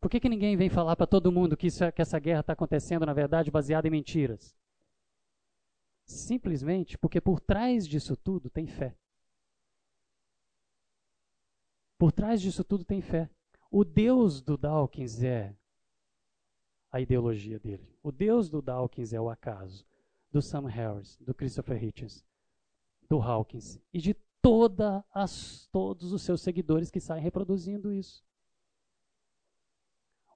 [0.00, 2.40] Por que, que ninguém vem falar para todo mundo que, isso, é, que essa guerra
[2.40, 4.56] está acontecendo, na verdade, baseada em mentiras?
[6.06, 8.96] Simplesmente porque por trás disso tudo tem fé.
[11.98, 13.30] Por trás disso tudo tem fé.
[13.70, 15.54] O Deus do Dawkins é
[16.94, 17.82] a ideologia dele.
[18.04, 19.84] O Deus do Dawkins é o acaso.
[20.30, 22.24] Do Sam Harris, do Christopher Hitchens,
[23.08, 28.24] do Hawkins e de toda as, todos os seus seguidores que saem reproduzindo isso.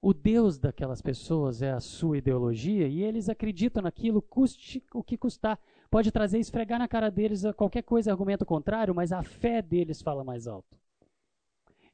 [0.02, 5.16] O Deus daquelas pessoas é a sua ideologia e eles acreditam naquilo, custe o que
[5.16, 5.60] custar.
[5.88, 10.24] Pode trazer, esfregar na cara deles qualquer coisa, argumento contrário, mas a fé deles fala
[10.24, 10.76] mais alto.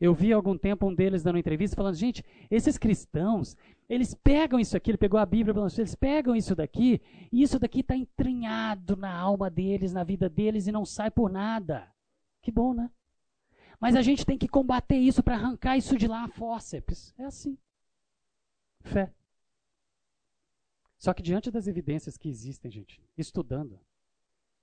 [0.00, 3.56] Eu vi algum tempo um deles dando entrevista falando: gente, esses cristãos,
[3.88, 7.80] eles pegam isso aqui, ele pegou a Bíblia, eles pegam isso daqui, e isso daqui
[7.80, 11.92] está entranhado na alma deles, na vida deles, e não sai por nada.
[12.40, 12.90] Que bom, né?
[13.78, 17.14] Mas a gente tem que combater isso para arrancar isso de lá a fórceps.
[17.18, 17.58] É assim.
[18.80, 19.12] Fé.
[20.96, 23.78] Só que diante das evidências que existem, gente, estudando,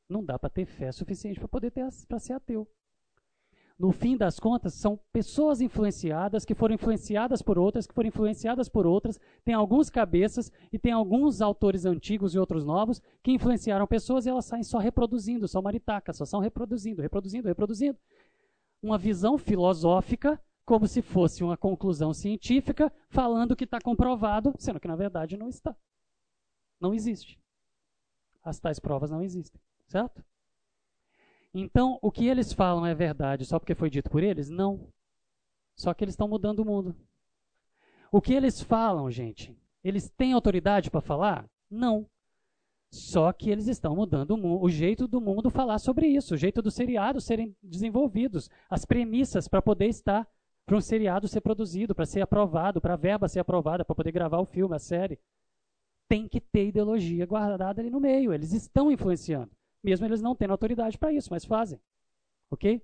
[0.10, 2.68] não dá para ter fé suficiente para poder ter para ser ateu.
[3.82, 8.70] No fim das contas, são pessoas influenciadas que foram influenciadas por outras, que foram influenciadas
[8.70, 9.20] por outras.
[9.44, 14.30] Tem alguns cabeças e tem alguns autores antigos e outros novos que influenciaram pessoas e
[14.30, 17.98] elas saem só reproduzindo, só maritacas, só são reproduzindo, reproduzindo, reproduzindo.
[18.84, 24.88] Uma visão filosófica como se fosse uma conclusão científica, falando que está comprovado, sendo que
[24.88, 25.76] na verdade não está.
[26.80, 27.42] Não existe.
[28.44, 30.24] As tais provas não existem, certo?
[31.54, 34.50] Então, o que eles falam é verdade só porque foi dito por eles?
[34.50, 34.88] Não.
[35.76, 36.96] Só que eles estão mudando o mundo.
[38.12, 41.46] O que eles falam, gente, eles têm autoridade para falar?
[41.70, 42.06] Não.
[42.90, 46.62] Só que eles estão mudando o, o, jeito do mundo falar sobre isso, o jeito
[46.62, 50.28] dos seriados serem desenvolvidos, as premissas para poder estar
[50.66, 54.12] para um seriado ser produzido, para ser aprovado, para a verba ser aprovada, para poder
[54.12, 55.20] gravar o filme, a série.
[56.08, 58.34] Tem que ter ideologia guardada ali no meio.
[58.34, 59.52] Eles estão influenciando,
[59.84, 61.80] mesmo eles não tendo autoridade para isso, mas fazem.
[62.50, 62.82] Ok?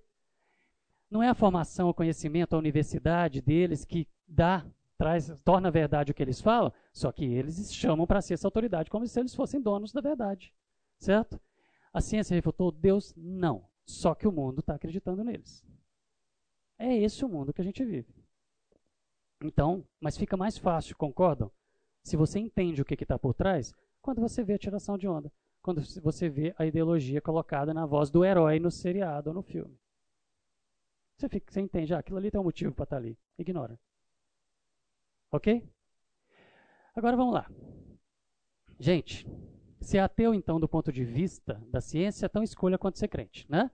[1.09, 4.65] Não é a formação, o conhecimento, a universidade deles que dá,
[4.97, 8.89] traz, torna verdade o que eles falam, só que eles chamam para si essa autoridade
[8.89, 10.53] como se eles fossem donos da verdade.
[10.99, 11.39] Certo?
[11.93, 13.13] A ciência refutou Deus?
[13.15, 13.65] Não.
[13.85, 15.65] Só que o mundo está acreditando neles.
[16.77, 18.13] É esse o mundo que a gente vive.
[19.41, 21.51] Então, mas fica mais fácil, concordam?
[22.03, 25.31] Se você entende o que está por trás, quando você vê a tiração de onda,
[25.67, 29.77] quando você vê a ideologia colocada na voz do herói no seriado ou no filme.
[31.17, 33.19] Você, fica, você entende, ah, aquilo ali tem um motivo para estar tá ali.
[33.37, 33.77] Ignora.
[35.29, 35.69] Ok?
[36.95, 37.51] Agora vamos lá.
[38.79, 39.27] Gente,
[39.81, 43.45] ser ateu, então, do ponto de vista da ciência, é tão escolha quanto ser crente,
[43.49, 43.69] né?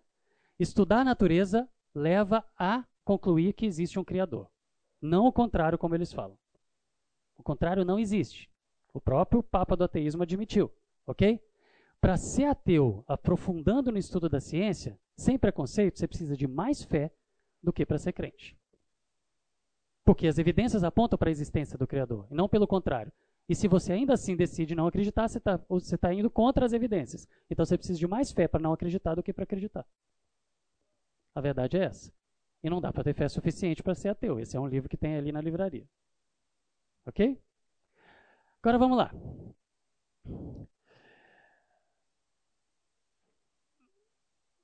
[0.58, 4.50] Estudar a natureza leva a concluir que existe um Criador.
[5.00, 6.40] Não o contrário, como eles falam.
[7.38, 8.50] O contrário não existe.
[8.92, 10.74] O próprio Papa do Ateísmo admitiu.
[11.06, 11.40] Ok?
[12.04, 17.14] Para ser ateu, aprofundando no estudo da ciência, sem preconceito, você precisa de mais fé
[17.64, 18.58] do que para ser crente.
[20.04, 23.10] Porque as evidências apontam para a existência do Criador, e não pelo contrário.
[23.48, 27.26] E se você ainda assim decide não acreditar, você está tá indo contra as evidências.
[27.50, 29.88] Então você precisa de mais fé para não acreditar do que para acreditar.
[31.34, 32.12] A verdade é essa.
[32.62, 34.42] E não dá para ter fé suficiente para ser ateu.
[34.42, 35.88] Esse é um livro que tem ali na livraria.
[37.06, 37.42] Ok?
[38.62, 39.10] Agora vamos lá.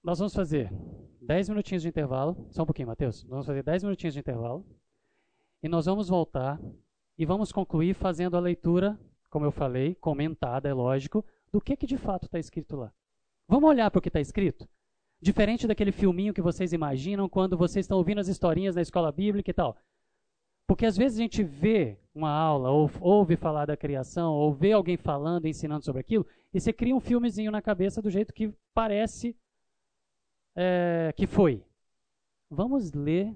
[0.01, 0.71] Nós vamos fazer
[1.21, 2.47] 10 minutinhos de intervalo.
[2.49, 3.23] Só um pouquinho, Matheus.
[3.23, 4.65] Nós vamos fazer 10 minutinhos de intervalo.
[5.61, 6.59] E nós vamos voltar
[7.17, 8.97] e vamos concluir fazendo a leitura,
[9.29, 12.93] como eu falei, comentada, é lógico, do que, que de fato está escrito lá.
[13.45, 14.69] Vamos olhar para o que está escrito?
[15.21, 19.51] Diferente daquele filminho que vocês imaginam quando vocês estão ouvindo as historinhas na escola bíblica
[19.51, 19.75] e tal.
[20.65, 24.71] Porque às vezes a gente vê uma aula, ou ouve falar da criação, ou vê
[24.71, 28.53] alguém falando, ensinando sobre aquilo, e você cria um filmezinho na cabeça do jeito que
[28.73, 29.35] parece
[30.55, 31.63] é, que foi.
[32.49, 33.35] Vamos ler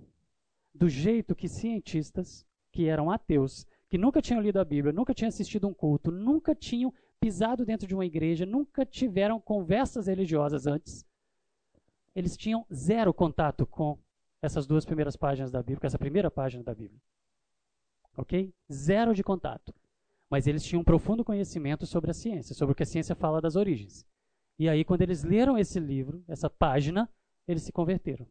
[0.73, 5.29] do jeito que cientistas, que eram ateus, que nunca tinham lido a Bíblia, nunca tinham
[5.29, 11.05] assistido um culto, nunca tinham pisado dentro de uma igreja, nunca tiveram conversas religiosas antes,
[12.15, 13.97] eles tinham zero contato com
[14.41, 16.99] essas duas primeiras páginas da Bíblia, com essa primeira página da Bíblia.
[18.17, 18.53] Ok?
[18.71, 19.73] Zero de contato.
[20.29, 23.39] Mas eles tinham um profundo conhecimento sobre a ciência, sobre o que a ciência fala
[23.39, 24.05] das origens.
[24.57, 27.09] E aí, quando eles leram esse livro, essa página,
[27.47, 28.27] eles se converteram.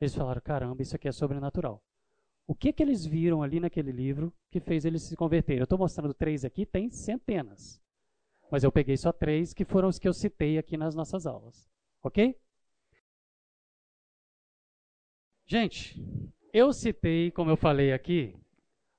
[0.00, 1.82] Eles falaram: caramba, isso aqui é sobrenatural.
[2.46, 5.60] O que, que eles viram ali naquele livro que fez eles se converterem?
[5.60, 7.80] Eu estou mostrando três aqui, tem centenas.
[8.50, 11.68] Mas eu peguei só três que foram os que eu citei aqui nas nossas aulas.
[12.02, 12.34] Ok?
[15.46, 16.02] Gente,
[16.52, 18.34] eu citei, como eu falei aqui,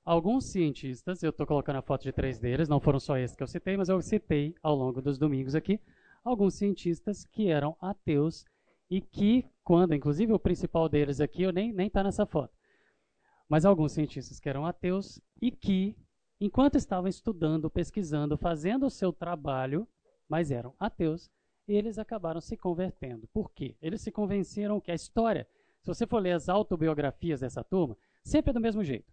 [0.04, 3.42] Alguns cientistas, eu estou colocando a foto de três deles, não foram só esses que
[3.42, 5.78] eu citei, mas eu citei ao longo dos domingos aqui,
[6.24, 8.44] alguns cientistas que eram ateus
[8.90, 12.52] e que, quando, inclusive o principal deles aqui, eu nem está nessa foto,
[13.48, 15.96] mas alguns cientistas que eram ateus e que,
[16.40, 19.86] enquanto estavam estudando, pesquisando, fazendo o seu trabalho,
[20.28, 21.30] mas eram ateus,
[21.66, 23.28] eles acabaram se convertendo.
[23.32, 23.76] Por quê?
[23.80, 25.46] Eles se convenceram que a história,
[25.82, 29.12] se você for ler as autobiografias dessa turma, sempre é do mesmo jeito.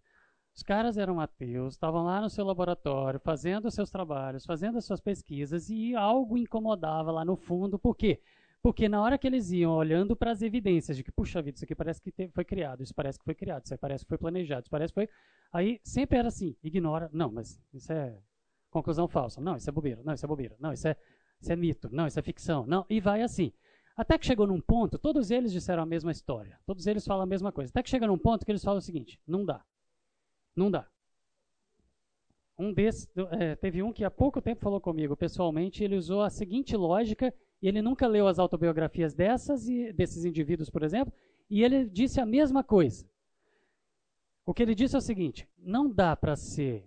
[0.58, 5.00] Os caras eram ateus, estavam lá no seu laboratório, fazendo seus trabalhos, fazendo as suas
[5.00, 7.78] pesquisas, e algo incomodava lá no fundo.
[7.78, 8.20] Por quê?
[8.60, 11.64] Porque na hora que eles iam olhando para as evidências de que, puxa vida, isso
[11.64, 14.62] aqui parece que foi criado, isso parece que foi criado, isso parece que foi planejado,
[14.62, 15.08] isso parece que foi.
[15.52, 17.08] Aí sempre era assim, ignora.
[17.12, 18.18] Não, mas isso é
[18.68, 19.40] conclusão falsa.
[19.40, 20.02] Não, isso é bobeira.
[20.04, 20.56] Não, isso é bobeira.
[20.58, 20.96] Não, isso é,
[21.40, 21.88] isso é mito.
[21.92, 22.66] Não, isso é ficção.
[22.66, 23.52] Não, e vai assim.
[23.96, 26.58] Até que chegou num ponto, todos eles disseram a mesma história.
[26.66, 27.70] Todos eles falam a mesma coisa.
[27.70, 29.64] Até que chega num ponto que eles falam o seguinte: não dá.
[30.58, 30.88] Não dá.
[32.58, 36.30] Um desses, é, teve um que há pouco tempo falou comigo pessoalmente, ele usou a
[36.30, 37.32] seguinte lógica,
[37.62, 41.14] e ele nunca leu as autobiografias dessas e desses indivíduos, por exemplo,
[41.48, 43.08] e ele disse a mesma coisa.
[44.44, 46.84] O que ele disse é o seguinte: não dá para ser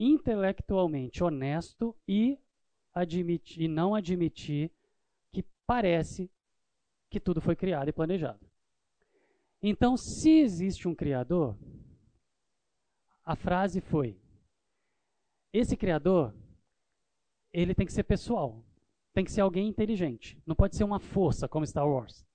[0.00, 2.36] intelectualmente honesto e,
[2.92, 4.72] admitir, e não admitir
[5.30, 6.28] que parece
[7.08, 8.44] que tudo foi criado e planejado.
[9.62, 11.56] Então, se existe um Criador,
[13.24, 14.18] a frase foi:
[15.52, 16.34] esse criador,
[17.52, 18.64] ele tem que ser pessoal,
[19.12, 22.26] tem que ser alguém inteligente, não pode ser uma força como Star Wars.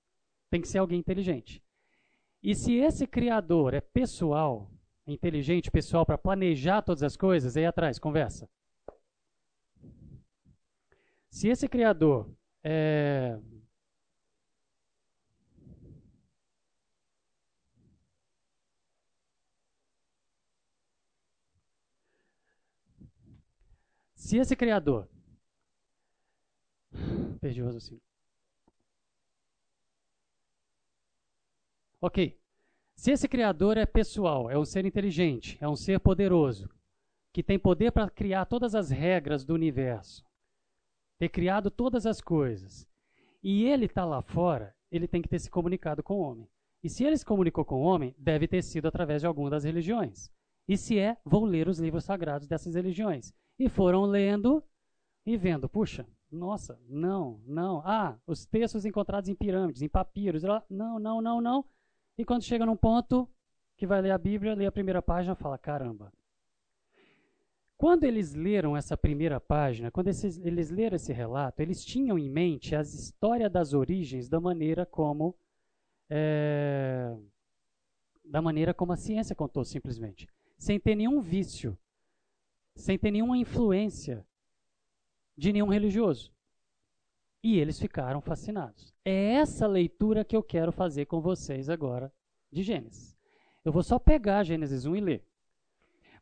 [0.50, 1.62] Tem que ser alguém inteligente.
[2.42, 4.68] E se esse criador é pessoal,
[5.06, 8.48] inteligente, pessoal para planejar todas as coisas, aí atrás, conversa.
[11.28, 12.34] Se esse criador
[12.64, 13.38] é
[24.30, 25.08] Se esse criador.
[27.40, 28.00] Perdi o raciocínio.
[32.00, 32.38] Ok.
[32.94, 36.70] Se esse criador é pessoal, é um ser inteligente, é um ser poderoso,
[37.32, 40.24] que tem poder para criar todas as regras do universo,
[41.18, 42.86] ter criado todas as coisas,
[43.42, 46.48] e ele está lá fora, ele tem que ter se comunicado com o homem.
[46.84, 49.64] E se ele se comunicou com o homem, deve ter sido através de alguma das
[49.64, 50.30] religiões.
[50.68, 53.34] E se é, vou ler os livros sagrados dessas religiões.
[53.60, 54.64] E foram lendo
[55.26, 57.82] e vendo, puxa, nossa, não, não.
[57.84, 61.64] Ah, os textos encontrados em pirâmides, em papiros, não, não, não, não.
[62.16, 63.28] E quando chega num ponto
[63.76, 66.10] que vai ler a Bíblia, lê a primeira página, fala, caramba.
[67.76, 72.30] Quando eles leram essa primeira página, quando esses, eles leram esse relato, eles tinham em
[72.30, 75.36] mente a história das origens da maneira como
[76.08, 77.14] é,
[78.24, 80.26] da maneira como a ciência contou simplesmente,
[80.58, 81.76] sem ter nenhum vício,
[82.74, 84.26] sem ter nenhuma influência
[85.36, 86.32] de nenhum religioso.
[87.42, 88.94] E eles ficaram fascinados.
[89.04, 92.12] É essa leitura que eu quero fazer com vocês agora
[92.52, 93.16] de Gênesis.
[93.64, 95.24] Eu vou só pegar Gênesis 1 e ler.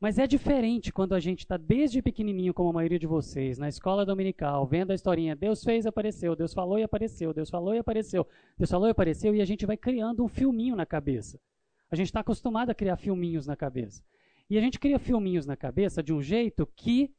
[0.01, 3.68] Mas é diferente quando a gente está desde pequenininho, como a maioria de vocês, na
[3.68, 7.78] escola dominical, vendo a historinha, Deus fez, apareceu, Deus falou e apareceu, Deus falou e
[7.78, 8.24] apareceu,
[8.57, 11.40] Deus falou e apareceu, e a gente vai criando um filminho na cabeça.
[11.90, 14.05] A gente está acostumado a criar filminhos na cabeça.
[14.49, 17.14] E a gente cria filminhos na cabeça de um jeito que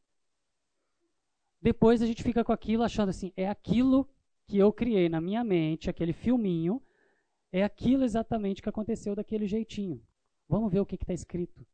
[1.62, 4.10] depois a gente fica com aquilo achando assim, é aquilo
[4.48, 6.82] que eu criei na minha mente, aquele filminho,
[7.52, 10.02] é aquilo exatamente que aconteceu daquele jeitinho.
[10.48, 11.66] Vamos ver o que está escrito.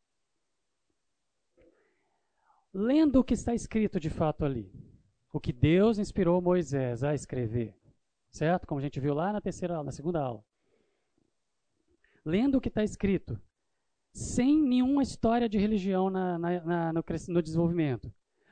[2.74, 4.70] Lendo o que está escrito de fato ali,
[5.32, 7.74] o que Deus inspirou Moisés a escrever,
[8.30, 8.68] certo?
[8.68, 10.44] Como a gente viu lá na terceira aula, na segunda aula.
[12.26, 13.40] Lendo o que está escrito,
[14.16, 18.10] sem nenhuma história de religião na, na, na, no, no desenvolvimento,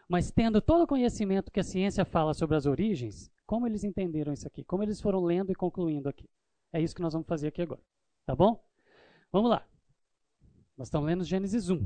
[0.09, 4.33] mas tendo todo o conhecimento que a ciência fala sobre as origens, como eles entenderam
[4.33, 4.61] isso aqui?
[4.65, 6.29] Como eles foram lendo e concluindo aqui?
[6.73, 7.79] É isso que nós vamos fazer aqui agora.
[8.25, 8.61] Tá bom?
[9.31, 9.65] Vamos lá.
[10.77, 11.79] Nós estamos lendo Gênesis 1.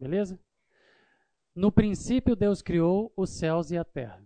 [0.00, 0.36] Beleza?
[1.54, 4.20] No princípio, Deus criou os céus e a terra.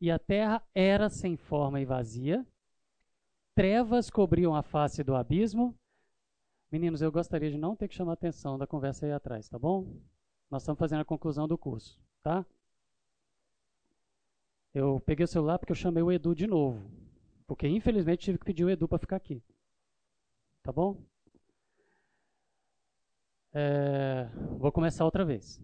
[0.00, 2.46] E a terra era sem forma e vazia.
[3.54, 5.78] Trevas cobriam a face do abismo
[6.76, 9.58] Meninos, eu gostaria de não ter que chamar a atenção da conversa aí atrás, tá
[9.58, 9.96] bom?
[10.50, 12.44] Nós estamos fazendo a conclusão do curso, tá?
[14.74, 16.86] Eu peguei o celular porque eu chamei o Edu de novo.
[17.46, 19.42] Porque infelizmente tive que pedir o Edu para ficar aqui.
[20.62, 21.02] Tá bom?
[23.54, 25.58] É, vou começar outra vez.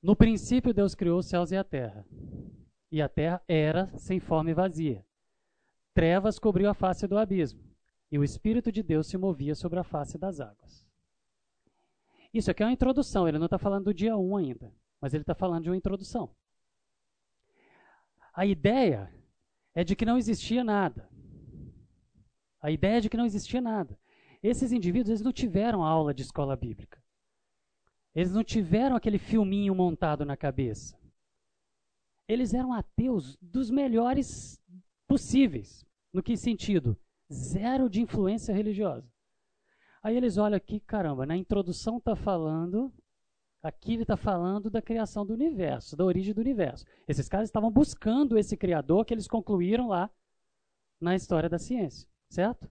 [0.00, 2.06] No princípio, Deus criou os céus e a terra.
[2.92, 5.04] E a terra era sem forma e vazia.
[5.92, 7.67] Trevas cobriu a face do abismo
[8.10, 10.86] e o Espírito de Deus se movia sobre a face das águas.
[12.32, 15.22] Isso aqui é uma introdução, ele não está falando do dia 1 ainda, mas ele
[15.22, 16.34] está falando de uma introdução.
[18.34, 19.12] A ideia
[19.74, 21.08] é de que não existia nada.
[22.60, 23.98] A ideia é de que não existia nada.
[24.42, 27.02] Esses indivíduos eles não tiveram aula de escola bíblica.
[28.14, 30.98] Eles não tiveram aquele filminho montado na cabeça.
[32.26, 34.60] Eles eram ateus dos melhores
[35.06, 35.84] possíveis.
[36.12, 36.96] No que sentido?
[37.32, 39.06] Zero de influência religiosa.
[40.02, 42.92] Aí eles olham aqui, caramba, na introdução está falando,
[43.62, 46.86] aqui ele está falando da criação do universo, da origem do universo.
[47.06, 50.10] Esses caras estavam buscando esse criador que eles concluíram lá
[51.00, 52.70] na história da ciência, certo?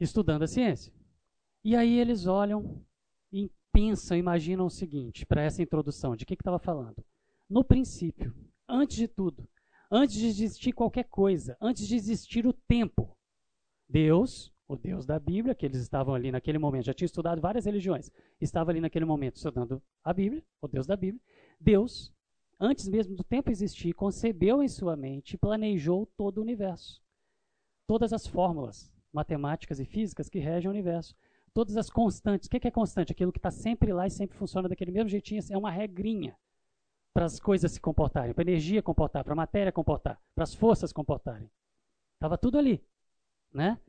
[0.00, 0.92] Estudando a ciência.
[1.62, 2.84] E aí eles olham
[3.32, 7.04] e pensam, imaginam o seguinte, para essa introdução, de que estava falando?
[7.48, 8.34] No princípio,
[8.68, 9.48] antes de tudo,
[9.90, 13.16] antes de existir qualquer coisa, antes de existir o tempo,
[13.88, 17.64] Deus o Deus da Bíblia, que eles estavam ali naquele momento, já tinham estudado várias
[17.66, 18.10] religiões,
[18.40, 21.22] estava ali naquele momento estudando a Bíblia, o Deus da Bíblia.
[21.60, 22.12] Deus,
[22.58, 27.00] antes mesmo do tempo existir, concebeu em sua mente e planejou todo o universo.
[27.86, 31.14] Todas as fórmulas matemáticas e físicas que regem o universo.
[31.54, 32.48] Todas as constantes.
[32.48, 33.12] O que é constante?
[33.12, 35.40] Aquilo que está sempre lá e sempre funciona daquele mesmo jeitinho.
[35.48, 36.36] É uma regrinha
[37.16, 40.54] para as coisas se comportarem, para a energia comportar, para a matéria comportar, para as
[40.54, 41.50] forças comportarem.
[42.12, 42.84] Estava tudo ali.
[43.50, 43.80] Né?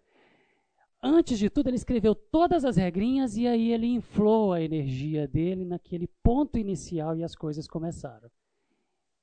[1.04, 5.66] Antes de tudo, ele escreveu todas as regrinhas e aí ele inflou a energia dele
[5.66, 8.32] naquele ponto inicial e as coisas começaram.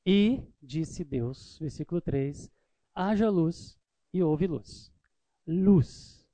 [0.05, 2.51] E disse Deus, versículo 3:
[2.95, 3.79] haja luz
[4.13, 4.93] e houve luz.
[5.47, 6.29] Luz.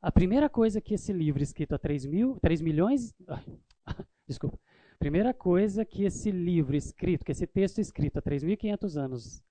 [0.00, 3.12] A primeira coisa que esse livro escrito há 3, mil, 3 milhões.
[4.28, 4.60] desculpa.
[5.00, 9.42] Primeira coisa que esse livro escrito, que esse texto escrito há 3.500 anos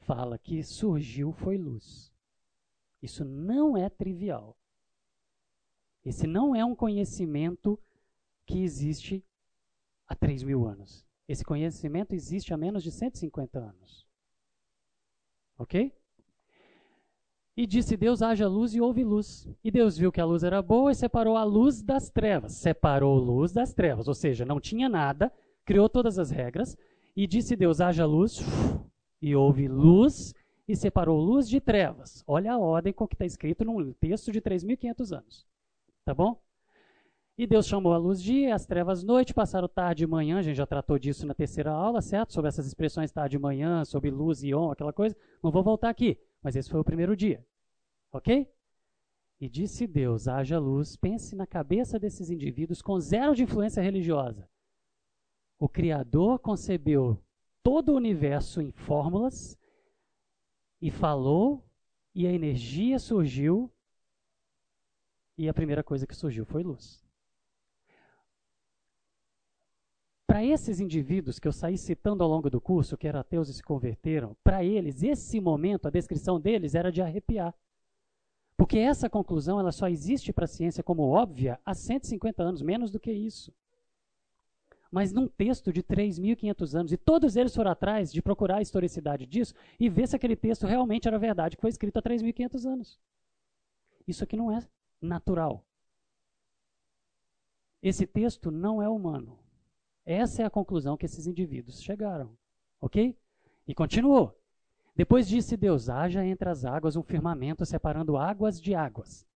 [0.00, 2.12] fala que surgiu foi luz.
[3.00, 4.54] Isso não é trivial.
[6.04, 7.82] Esse não é um conhecimento
[8.44, 9.24] que existe
[10.06, 11.06] há 3 mil anos.
[11.26, 14.06] Esse conhecimento existe há menos de 150 anos.
[15.56, 15.90] Ok?
[17.56, 19.48] E disse Deus: haja luz e houve luz.
[19.62, 22.52] E Deus viu que a luz era boa e separou a luz das trevas.
[22.52, 25.32] Separou luz das trevas, ou seja, não tinha nada,
[25.64, 26.76] criou todas as regras.
[27.14, 28.40] E disse Deus: haja luz,
[29.20, 30.34] e houve luz,
[30.66, 32.24] e separou luz de trevas.
[32.26, 35.46] Olha a ordem com que está escrito num texto de 3.500 anos.
[36.04, 36.40] Tá bom?
[37.36, 40.56] E Deus chamou a luz dia, as trevas noite, passaram tarde e manhã, a gente
[40.56, 42.32] já tratou disso na terceira aula, certo?
[42.32, 45.16] Sobre essas expressões tarde e manhã, sobre luz e on, aquela coisa.
[45.42, 47.46] Não vou voltar aqui, mas esse foi o primeiro dia.
[48.10, 48.50] Ok?
[49.40, 54.48] E disse Deus: haja luz, pense na cabeça desses indivíduos com zero de influência religiosa.
[55.58, 57.22] O Criador concebeu
[57.62, 59.58] todo o universo em fórmulas
[60.80, 61.64] e falou,
[62.14, 63.72] e a energia surgiu
[65.38, 67.01] e a primeira coisa que surgiu foi luz.
[70.32, 73.52] Para esses indivíduos que eu saí citando ao longo do curso, que eram ateus e
[73.52, 77.54] se converteram, para eles, esse momento, a descrição deles era de arrepiar.
[78.56, 82.90] Porque essa conclusão ela só existe para a ciência como óbvia há 150 anos, menos
[82.90, 83.52] do que isso.
[84.90, 89.26] Mas num texto de 3.500 anos, e todos eles foram atrás de procurar a historicidade
[89.26, 92.98] disso e ver se aquele texto realmente era verdade, que foi escrito há 3.500 anos.
[94.08, 94.66] Isso aqui não é
[94.98, 95.62] natural.
[97.82, 99.41] Esse texto não é humano.
[100.04, 102.36] Essa é a conclusão que esses indivíduos chegaram.
[102.80, 103.16] Ok?
[103.66, 104.36] E continuou.
[104.94, 109.26] Depois disse Deus: haja entre as águas um firmamento separando águas de águas.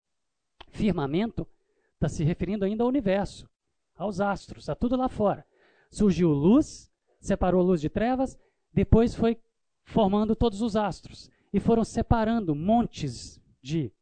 [0.71, 1.47] Firmamento
[1.95, 3.49] está se referindo ainda ao universo,
[3.97, 5.47] aos astros, a tudo lá fora.
[5.91, 6.91] Surgiu luz,
[7.21, 8.39] separou luz de trevas,
[8.73, 9.39] depois foi
[9.85, 13.93] formando todos os astros e foram separando montes de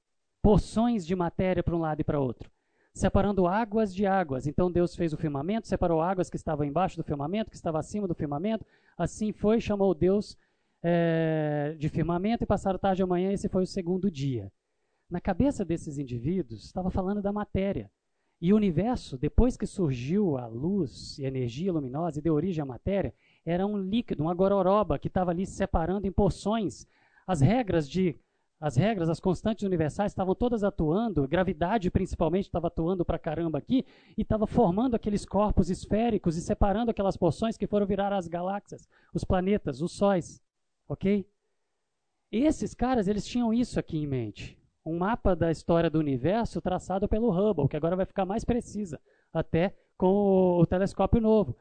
[0.42, 2.50] porções de matéria para um lado e para outro,
[2.94, 4.46] separando águas de águas.
[4.46, 8.06] Então Deus fez o firmamento, separou águas que estavam embaixo do firmamento, que estavam acima
[8.06, 8.64] do firmamento.
[8.96, 10.38] Assim foi, chamou Deus
[10.82, 13.32] é, de firmamento e passaram tarde e manhã.
[13.32, 14.50] Esse foi o segundo dia.
[15.10, 17.90] Na cabeça desses indivíduos, estava falando da matéria.
[18.40, 22.62] E o universo, depois que surgiu a luz e a energia luminosa e deu origem
[22.62, 23.14] à matéria,
[23.44, 26.86] era um líquido, uma gororoba que estava ali separando em porções.
[27.26, 28.16] As regras de
[28.60, 33.84] as regras, as constantes universais estavam todas atuando, gravidade principalmente estava atuando para caramba aqui,
[34.16, 38.88] e estava formando aqueles corpos esféricos e separando aquelas porções que foram virar as galáxias,
[39.12, 40.42] os planetas, os sóis.
[40.88, 41.26] Ok?
[42.30, 44.58] Esses caras, eles tinham isso aqui em mente.
[44.84, 49.00] Um mapa da história do universo traçado pelo Hubble, que agora vai ficar mais precisa,
[49.32, 51.56] até com o, o telescópio novo.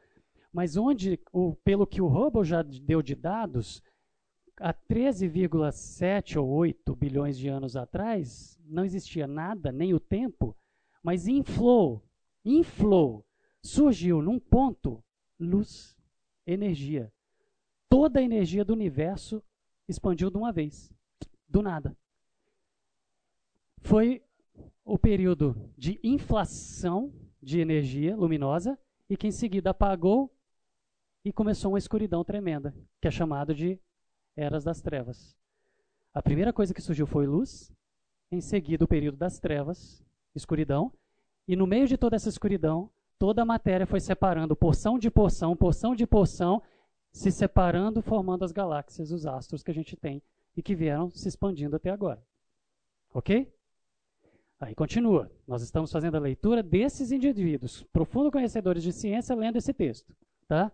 [0.52, 3.82] Mas onde, o, pelo que o Hubble já deu de dados,
[4.58, 10.56] há 13,7 ou 8 bilhões de anos atrás, não existia nada, nem o tempo,
[11.02, 12.02] mas inflou,
[12.44, 13.24] inflou,
[13.62, 15.02] surgiu num ponto
[15.38, 15.96] luz,
[16.46, 17.12] energia.
[17.88, 19.42] Toda a energia do universo
[19.88, 20.92] expandiu de uma vez,
[21.48, 21.96] do nada.
[23.78, 24.22] Foi
[24.84, 28.78] o período de inflação de energia luminosa
[29.08, 30.34] e que em seguida apagou
[31.24, 33.78] e começou uma escuridão tremenda, que é chamado de
[34.36, 35.36] Eras das Trevas.
[36.12, 37.72] A primeira coisa que surgiu foi luz,
[38.30, 40.04] em seguida o período das trevas,
[40.34, 40.92] escuridão,
[41.46, 45.56] e no meio de toda essa escuridão, toda a matéria foi separando porção de porção,
[45.56, 46.62] porção de porção,
[47.12, 50.22] se separando, formando as galáxias, os astros que a gente tem
[50.56, 52.22] e que vieram se expandindo até agora.
[53.12, 53.52] Ok?
[54.58, 55.30] Aí continua.
[55.46, 60.14] Nós estamos fazendo a leitura desses indivíduos, profundos conhecedores de ciência, lendo esse texto.
[60.48, 60.72] Tá?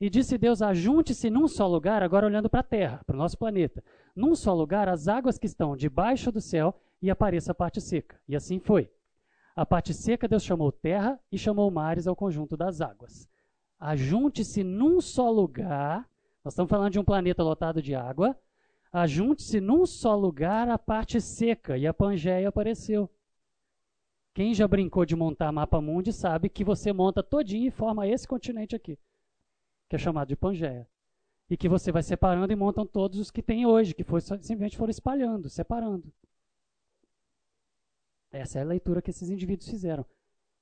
[0.00, 3.36] E disse Deus: Ajunte-se num só lugar, agora olhando para a Terra, para o nosso
[3.36, 3.84] planeta,
[4.16, 8.18] num só lugar as águas que estão debaixo do céu e apareça a parte seca.
[8.26, 8.90] E assim foi.
[9.54, 13.28] A parte seca Deus chamou terra e chamou mares ao conjunto das águas.
[13.78, 16.08] Ajunte-se num só lugar.
[16.42, 18.38] Nós estamos falando de um planeta lotado de água.
[18.90, 21.76] Ajunte-se num só lugar a parte seca.
[21.76, 23.10] E a Pangeia apareceu.
[24.32, 28.26] Quem já brincou de montar mapa mundi sabe que você monta todinho e forma esse
[28.26, 28.98] continente aqui
[29.90, 30.88] que é chamado de Pangeia.
[31.50, 34.76] E que você vai separando e montam todos os que tem hoje, que foi, simplesmente
[34.76, 36.10] foram espalhando, separando.
[38.30, 40.06] Essa é a leitura que esses indivíduos fizeram.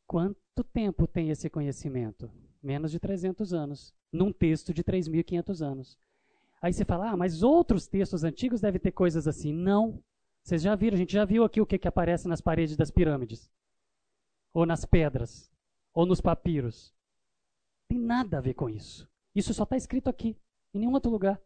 [0.06, 2.30] Quanto tempo tem esse conhecimento?
[2.62, 5.98] Menos de 300 anos, num texto de 3.500 anos.
[6.62, 9.52] Aí você fala, ah, mas outros textos antigos devem ter coisas assim.
[9.52, 10.02] Não.
[10.42, 12.90] Vocês já viram, a gente já viu aqui o que, que aparece nas paredes das
[12.90, 13.50] pirâmides.
[14.54, 15.52] Ou nas pedras.
[15.92, 16.94] Ou nos papiros.
[17.86, 19.06] Tem nada a ver com isso.
[19.34, 20.36] Isso só está escrito aqui,
[20.74, 21.40] em nenhum outro lugar.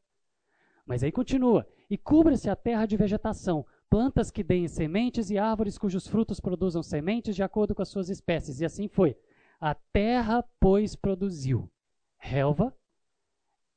[0.87, 5.78] Mas aí continua: e cubra-se a terra de vegetação, plantas que deem sementes e árvores
[5.78, 8.61] cujos frutos produzam sementes de acordo com as suas espécies.
[8.61, 9.16] E assim foi.
[9.61, 11.70] A terra, pois, produziu
[12.18, 12.74] relva,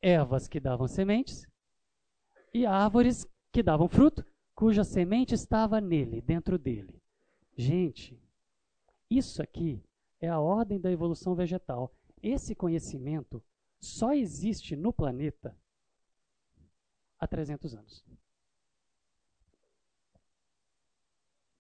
[0.01, 1.47] ervas que davam sementes
[2.53, 7.01] e árvores que davam fruto, cuja semente estava nele, dentro dele.
[7.58, 8.18] Gente,
[9.10, 9.84] isso aqui
[10.22, 11.93] é a ordem da evolução vegetal.
[12.22, 13.43] Esse conhecimento
[13.86, 15.56] só existe no planeta
[17.20, 18.04] há 300 anos.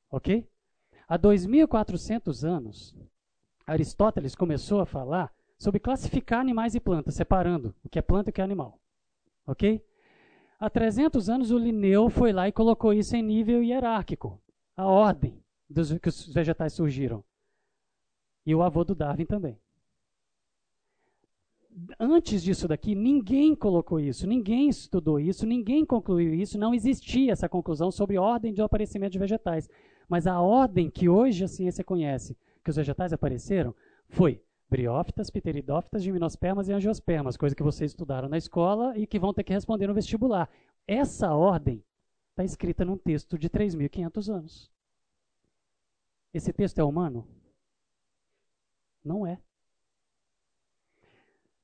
[0.09, 0.49] Ok?
[1.07, 2.95] Há 2.400 anos,
[3.65, 8.31] Aristóteles começou a falar sobre classificar animais e plantas, separando o que é planta e
[8.31, 8.79] o que é animal.
[9.45, 9.85] Ok?
[10.59, 14.41] Há 300 anos, o Linneu foi lá e colocou isso em nível hierárquico,
[14.75, 17.23] a ordem dos que os vegetais surgiram.
[18.45, 19.59] E o avô do Darwin também
[21.99, 27.49] antes disso daqui, ninguém colocou isso, ninguém estudou isso, ninguém concluiu isso, não existia essa
[27.49, 29.69] conclusão sobre ordem de aparecimento de vegetais.
[30.07, 33.75] Mas a ordem que hoje a ciência conhece, que os vegetais apareceram,
[34.07, 39.33] foi briófitas, pteridófitas, gimnospermas e angiospermas, coisa que vocês estudaram na escola e que vão
[39.33, 40.49] ter que responder no vestibular.
[40.87, 41.83] Essa ordem
[42.31, 44.71] está escrita num texto de 3.500 anos.
[46.33, 47.27] Esse texto é humano?
[49.03, 49.39] Não é.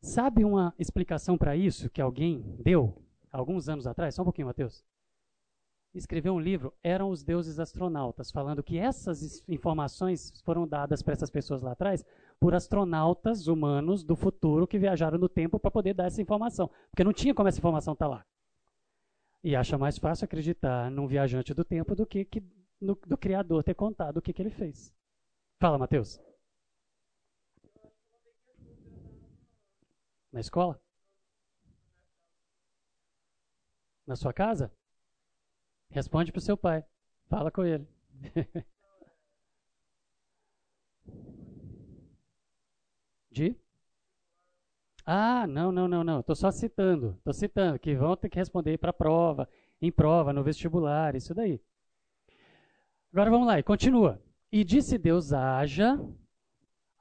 [0.01, 4.15] Sabe uma explicação para isso que alguém deu alguns anos atrás?
[4.15, 4.83] Só um pouquinho, Mateus.
[5.93, 11.29] Escreveu um livro, Eram os Deuses Astronautas, falando que essas informações foram dadas para essas
[11.29, 12.03] pessoas lá atrás
[12.39, 16.69] por astronautas humanos do futuro que viajaram no tempo para poder dar essa informação.
[16.89, 18.25] Porque não tinha como essa informação estar tá lá.
[19.43, 22.41] E acha mais fácil acreditar num viajante do tempo do que, que
[22.79, 24.93] no, do Criador ter contado o que, que ele fez.
[25.59, 26.19] Fala, Mateus.
[30.31, 30.79] Na escola?
[34.05, 34.71] Na sua casa?
[35.89, 36.83] Responde para o seu pai.
[37.27, 37.87] Fala com ele.
[43.31, 43.55] De?
[45.05, 46.19] Ah, não, não, não, não.
[46.19, 47.15] Estou só citando.
[47.17, 49.47] Estou citando que vão ter que responder para prova,
[49.81, 51.61] em prova, no vestibular, isso daí.
[53.11, 54.21] Agora vamos lá, e continua.
[54.51, 55.99] E disse Deus: haja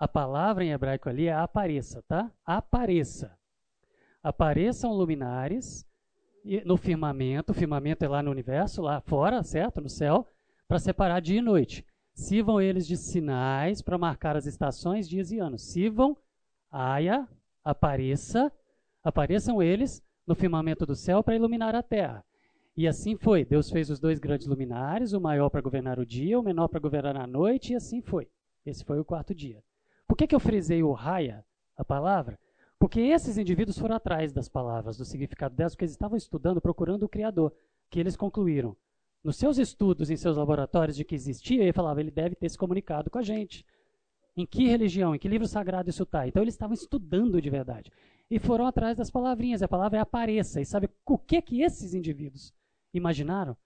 [0.00, 2.32] a palavra em hebraico ali é apareça, tá?
[2.42, 3.36] Apareça.
[4.22, 5.86] Apareçam luminares
[6.64, 9.78] no firmamento, o firmamento é lá no universo, lá fora, certo?
[9.78, 10.26] No céu,
[10.66, 11.84] para separar dia e noite.
[12.14, 15.70] Sirvam eles de sinais para marcar as estações, dias e anos.
[15.70, 16.16] Sirvam,
[16.70, 17.28] aia,
[17.62, 18.50] apareça,
[19.04, 22.24] apareçam eles no firmamento do céu para iluminar a terra.
[22.74, 23.44] E assim foi.
[23.44, 26.80] Deus fez os dois grandes luminares, o maior para governar o dia, o menor para
[26.80, 28.30] governar a noite, e assim foi.
[28.64, 29.62] Esse foi o quarto dia.
[30.20, 31.42] Que, que eu frisei o raia,
[31.74, 32.38] a palavra?
[32.78, 37.04] Porque esses indivíduos foram atrás das palavras, do significado delas, porque eles estavam estudando, procurando
[37.04, 37.54] o Criador,
[37.88, 38.76] que eles concluíram.
[39.24, 42.58] Nos seus estudos, em seus laboratórios, de que existia, ele falava, ele deve ter se
[42.58, 43.64] comunicado com a gente.
[44.36, 46.28] Em que religião, em que livro sagrado isso está?
[46.28, 47.90] Então eles estavam estudando de verdade.
[48.30, 49.62] E foram atrás das palavrinhas.
[49.62, 50.60] A palavra é apareça.
[50.60, 52.52] E sabe o que que esses indivíduos
[52.92, 53.56] imaginaram?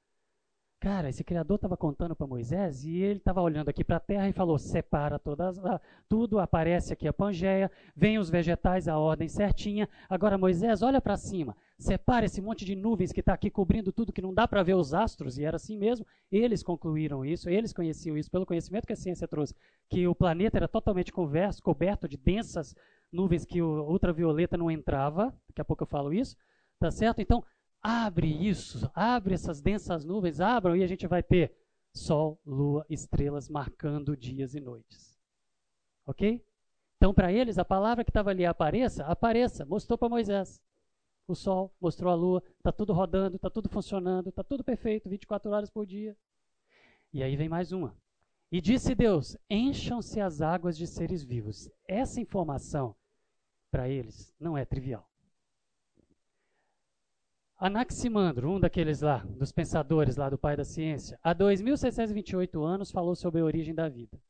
[0.84, 4.28] Cara, esse Criador estava contando para Moisés e ele estava olhando aqui para a terra
[4.28, 5.58] e falou: separa todas,
[6.06, 9.88] tudo, aparece aqui a Pangeia, vem os vegetais, a ordem certinha.
[10.10, 14.12] Agora, Moisés, olha para cima, separa esse monte de nuvens que está aqui cobrindo tudo,
[14.12, 16.06] que não dá para ver os astros, e era assim mesmo.
[16.30, 19.54] Eles concluíram isso, eles conheciam isso, pelo conhecimento que a ciência trouxe,
[19.88, 22.76] que o planeta era totalmente converso, coberto de densas
[23.10, 25.34] nuvens que o ultravioleta não entrava.
[25.48, 26.36] Daqui a pouco eu falo isso,
[26.78, 27.22] tá certo?
[27.22, 27.42] Então,
[27.86, 31.54] Abre isso, abre essas densas nuvens, abram e a gente vai ter
[31.92, 35.20] sol, lua, estrelas marcando dias e noites.
[36.06, 36.42] Ok?
[36.96, 40.62] Então, para eles, a palavra que estava ali, apareça, apareça, mostrou para Moisés.
[41.28, 45.50] O sol, mostrou a lua, está tudo rodando, está tudo funcionando, está tudo perfeito, 24
[45.50, 46.16] horas por dia.
[47.12, 47.94] E aí vem mais uma.
[48.50, 51.68] E disse Deus: encham-se as águas de seres vivos.
[51.86, 52.96] Essa informação,
[53.70, 55.06] para eles, não é trivial.
[57.56, 63.14] Anaximandro, um daqueles lá, dos pensadores lá do pai da ciência, há 2.628 anos falou
[63.14, 64.20] sobre a origem da vida.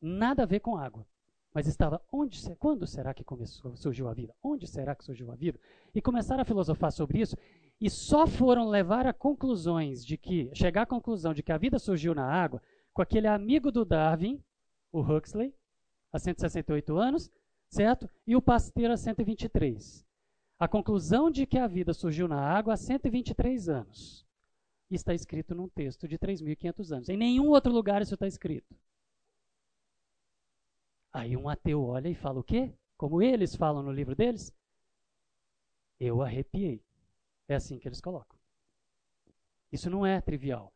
[0.00, 1.06] Nada a ver com água.
[1.54, 4.34] Mas estava, onde, quando será que começou, surgiu a vida?
[4.42, 5.58] Onde será que surgiu a vida?
[5.94, 7.36] E começaram a filosofar sobre isso
[7.80, 11.78] e só foram levar a conclusões de que, chegar à conclusão de que a vida
[11.78, 14.42] surgiu na água com aquele amigo do Darwin,
[14.90, 15.54] o Huxley,
[16.12, 17.30] há 168 anos,
[17.68, 18.08] certo?
[18.26, 20.11] E o Pasteur há 123
[20.62, 24.24] a conclusão de que a vida surgiu na água há 123 anos.
[24.88, 27.08] Está escrito num texto de 3.500 anos.
[27.08, 28.72] Em nenhum outro lugar isso está escrito.
[31.12, 32.72] Aí um ateu olha e fala o quê?
[32.96, 34.54] Como eles falam no livro deles?
[35.98, 36.80] Eu arrepiei.
[37.48, 38.38] É assim que eles colocam.
[39.72, 40.72] Isso não é trivial.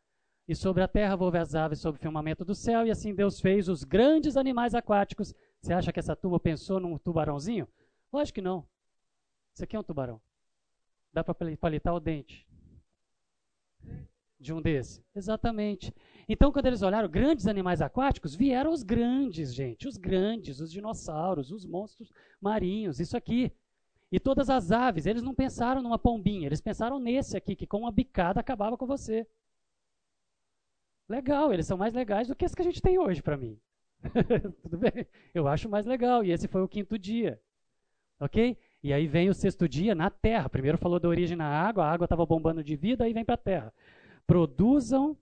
[0.49, 3.41] E sobre a terra vou as aves sob o firmamento do céu, e assim Deus
[3.41, 5.33] fez os grandes animais aquáticos.
[5.61, 7.69] Você acha que essa turma pensou num tubarãozinho?
[8.13, 8.67] Lógico que não.
[9.57, 10.21] Isso aqui é um tubarão.
[11.15, 12.47] Dá para palitar o dente
[14.39, 15.03] de um desses.
[15.15, 15.95] Exatamente.
[16.29, 19.89] Então, quando eles olharam grandes animais aquáticos, vieram os grandes, gente.
[19.89, 23.51] Os grandes, os dinossauros, os monstros marinhos, isso aqui.
[24.13, 27.79] E todas as aves, eles não pensaram numa pombinha, eles pensaram nesse aqui, que com
[27.79, 29.27] uma bicada acabava com você.
[31.09, 33.59] Legal, eles são mais legais do que esse que a gente tem hoje para mim.
[34.63, 35.07] Tudo bem?
[35.33, 36.23] Eu acho mais legal.
[36.23, 37.41] E esse foi o quinto dia.
[38.21, 38.59] Ok?
[38.83, 40.49] E aí vem o sexto dia na terra.
[40.49, 43.35] Primeiro falou da origem na água, a água estava bombando de vida, aí vem para
[43.35, 43.75] a terra.
[44.27, 45.17] Produzam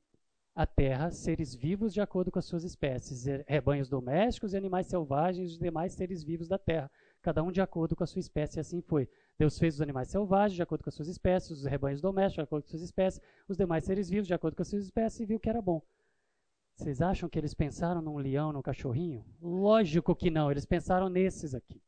[0.55, 5.55] a terra seres vivos de acordo com as suas espécies, rebanhos domésticos e animais selvagens
[5.55, 6.91] e demais seres vivos da terra,
[7.21, 9.09] cada um de acordo com a sua espécie, e assim foi.
[9.37, 12.41] Deus fez os animais selvagens de acordo com as suas espécies, os rebanhos domésticos de
[12.43, 15.21] acordo com as suas espécies, os demais seres vivos de acordo com as suas espécies
[15.21, 15.83] e viu que era bom.
[16.77, 19.25] Vocês acham que eles pensaram num leão, num cachorrinho?
[19.41, 21.81] Lógico que não, eles pensaram nesses aqui.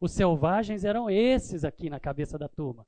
[0.00, 2.86] Os selvagens eram esses aqui na cabeça da turma.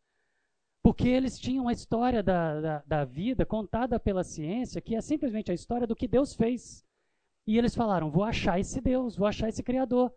[0.82, 5.50] Porque eles tinham a história da, da, da, vida contada pela ciência, que é simplesmente
[5.50, 6.84] a história do que Deus fez.
[7.46, 10.12] E eles falaram: vou achar esse Deus, vou achar esse Criador.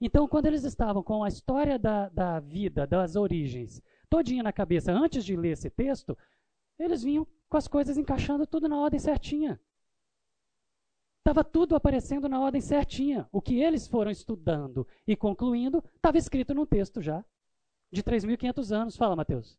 [0.00, 4.92] Então, quando eles estavam com a história da, da vida, das origens, todinha na cabeça,
[4.92, 6.16] antes de ler esse texto,
[6.78, 9.58] eles vinham com as coisas encaixando tudo na ordem certinha.
[11.24, 13.26] Estava tudo aparecendo na ordem certinha.
[13.32, 17.24] O que eles foram estudando e concluindo estava escrito num texto já,
[17.90, 18.94] de 3.500 anos.
[18.94, 19.58] Fala, Mateus.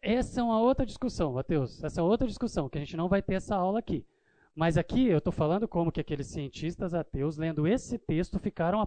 [0.00, 1.84] Essa é uma outra discussão, Mateus.
[1.84, 4.06] Essa é outra discussão, que a gente não vai ter essa aula aqui.
[4.54, 8.80] Mas aqui eu estou falando como que aqueles cientistas ateus, lendo esse texto, ficaram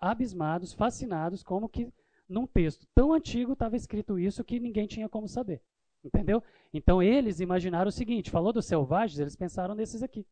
[0.00, 1.92] abismados, fascinados, como que
[2.28, 5.62] num texto tão antigo estava escrito isso que ninguém tinha como saber.
[6.04, 6.42] Entendeu?
[6.72, 10.26] Então eles imaginaram o seguinte: falou dos selvagens, eles pensaram nesses aqui.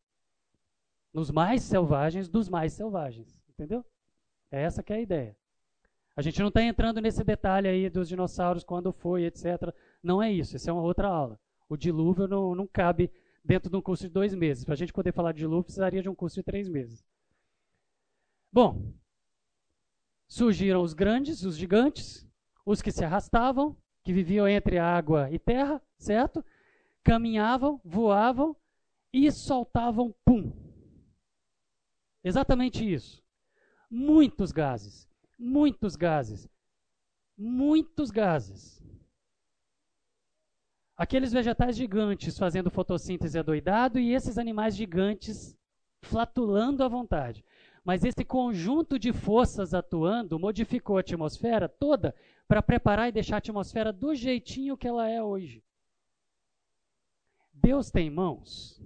[1.13, 3.41] Nos mais selvagens dos mais selvagens.
[3.49, 3.83] Entendeu?
[4.51, 5.35] É essa que é a ideia.
[6.15, 9.73] A gente não está entrando nesse detalhe aí dos dinossauros, quando foi, etc.
[10.01, 11.37] Não é isso, isso é uma outra aula.
[11.67, 13.11] O dilúvio não, não cabe
[13.43, 14.63] dentro de um curso de dois meses.
[14.63, 17.05] Para a gente poder falar de dilúvio, precisaria de um curso de três meses.
[18.51, 18.93] Bom,
[20.27, 22.27] surgiram os grandes, os gigantes,
[22.65, 26.43] os que se arrastavam, que viviam entre água e terra, certo?
[27.03, 28.55] Caminhavam, voavam
[29.11, 30.51] e soltavam pum.
[32.23, 33.23] Exatamente isso.
[33.89, 35.07] Muitos gases,
[35.37, 36.49] muitos gases,
[37.37, 38.83] muitos gases.
[40.97, 45.57] aqueles vegetais gigantes fazendo fotossíntese adoidado e esses animais gigantes
[46.01, 47.43] flatulando à vontade.
[47.85, 52.15] Mas esse conjunto de forças atuando modificou a atmosfera toda
[52.47, 55.63] para preparar e deixar a atmosfera do jeitinho que ela é hoje.
[57.53, 58.81] Deus tem mãos?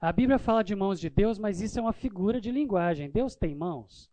[0.00, 3.08] A Bíblia fala de mãos de Deus, mas isso é uma figura de linguagem.
[3.08, 4.10] Deus tem mãos?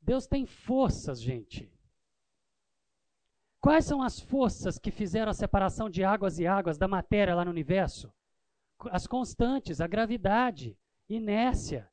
[0.00, 1.72] Deus tem forças, gente.
[3.60, 7.44] Quais são as forças que fizeram a separação de águas e águas da matéria lá
[7.44, 8.12] no universo?
[8.90, 10.76] As constantes, a gravidade,
[11.08, 11.88] inércia.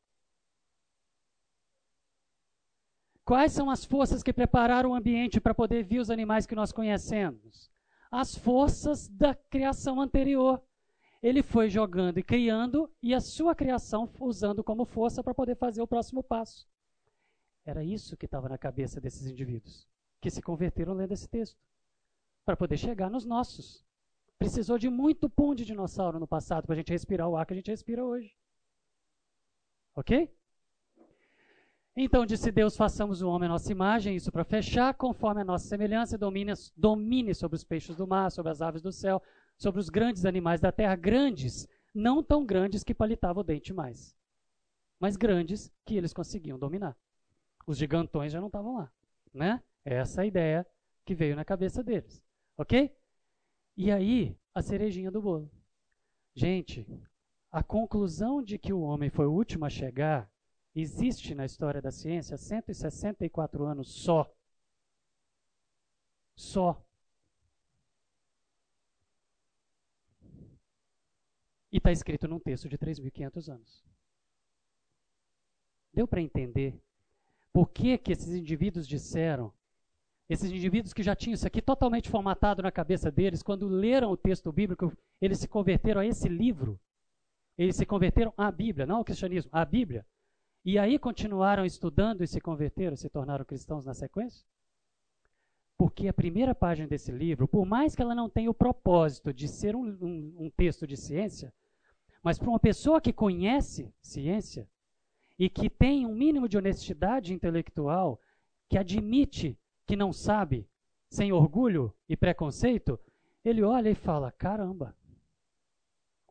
[3.25, 6.71] Quais são as forças que prepararam o ambiente para poder vir os animais que nós
[6.71, 7.71] conhecemos?
[8.11, 10.61] As forças da criação anterior.
[11.21, 15.81] Ele foi jogando e criando, e a sua criação usando como força para poder fazer
[15.81, 16.67] o próximo passo.
[17.65, 19.87] Era isso que estava na cabeça desses indivíduos
[20.23, 21.59] que se converteram lendo esse texto,
[22.45, 23.85] para poder chegar nos nossos.
[24.39, 27.51] Precisou de muito pum de dinossauro no passado para a gente respirar o ar que
[27.51, 28.33] a gente respira hoje.
[29.93, 30.33] Ok?
[31.95, 35.67] Então disse Deus: façamos o homem a nossa imagem, isso para fechar, conforme a nossa
[35.67, 39.21] semelhança, domine, domine sobre os peixes do mar, sobre as aves do céu,
[39.57, 44.15] sobre os grandes animais da terra, grandes, não tão grandes que palitavam o dente mais,
[44.99, 46.97] mas grandes que eles conseguiam dominar.
[47.67, 48.91] Os gigantões já não estavam lá,
[49.33, 49.61] né?
[49.85, 50.67] Essa é a ideia
[51.05, 52.23] que veio na cabeça deles.
[52.57, 52.91] Ok?
[53.77, 55.51] E aí, a cerejinha do bolo.
[56.35, 56.87] Gente,
[57.51, 60.29] a conclusão de que o homem foi o último a chegar
[60.75, 64.31] existe na história da ciência há 164 anos só.
[66.35, 66.83] Só.
[71.71, 73.83] E está escrito num texto de 3.500 anos.
[75.93, 76.79] Deu para entender
[77.51, 79.53] por que, que esses indivíduos disseram
[80.29, 84.17] esses indivíduos que já tinham isso aqui totalmente formatado na cabeça deles, quando leram o
[84.17, 86.79] texto bíblico, eles se converteram a esse livro.
[87.57, 90.05] Eles se converteram à Bíblia, não ao cristianismo, à Bíblia.
[90.65, 94.45] E aí continuaram estudando e se converteram, se tornaram cristãos na sequência?
[95.77, 99.47] Porque a primeira página desse livro, por mais que ela não tenha o propósito de
[99.47, 101.53] ser um, um, um texto de ciência,
[102.23, 104.69] mas para uma pessoa que conhece ciência
[105.37, 108.19] e que tem um mínimo de honestidade intelectual,
[108.69, 110.65] que admite que não sabe,
[111.09, 112.97] sem orgulho e preconceito,
[113.43, 114.95] ele olha e fala: caramba,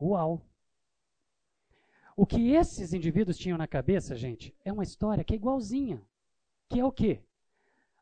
[0.01, 0.41] uau.
[2.15, 6.01] O que esses indivíduos tinham na cabeça, gente, é uma história que é igualzinha.
[6.69, 7.21] Que é o quê?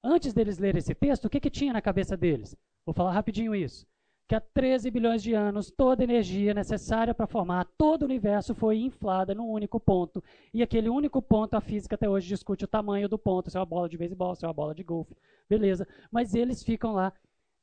[0.03, 2.55] Antes deles lerem esse texto, o que, que tinha na cabeça deles?
[2.85, 3.85] Vou falar rapidinho isso
[4.31, 8.55] que há 13 bilhões de anos toda a energia necessária para formar todo o universo
[8.55, 10.23] foi inflada num único ponto.
[10.53, 13.59] E aquele único ponto, a física até hoje discute o tamanho do ponto, se é
[13.59, 15.13] uma bola de beisebol, se é uma bola de golfe,
[15.49, 15.85] beleza.
[16.09, 17.11] Mas eles ficam lá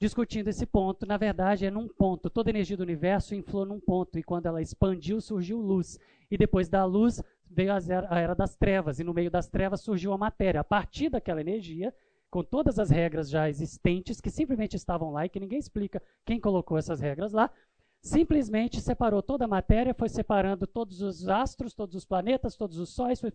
[0.01, 1.07] discutindo esse ponto.
[1.07, 2.30] Na verdade, é num ponto.
[2.30, 4.18] Toda a energia do universo inflou num ponto.
[4.18, 5.99] E quando ela expandiu, surgiu luz.
[6.30, 8.99] E depois da luz veio a era das trevas.
[8.99, 10.61] E no meio das trevas surgiu a matéria.
[10.61, 11.92] A partir daquela energia,
[12.30, 16.38] com todas as regras já existentes, que simplesmente estavam lá e que ninguém explica quem
[16.38, 17.51] colocou essas regras lá,
[18.01, 22.90] simplesmente separou toda a matéria, foi separando todos os astros, todos os planetas, todos os
[22.90, 23.32] sóis, foi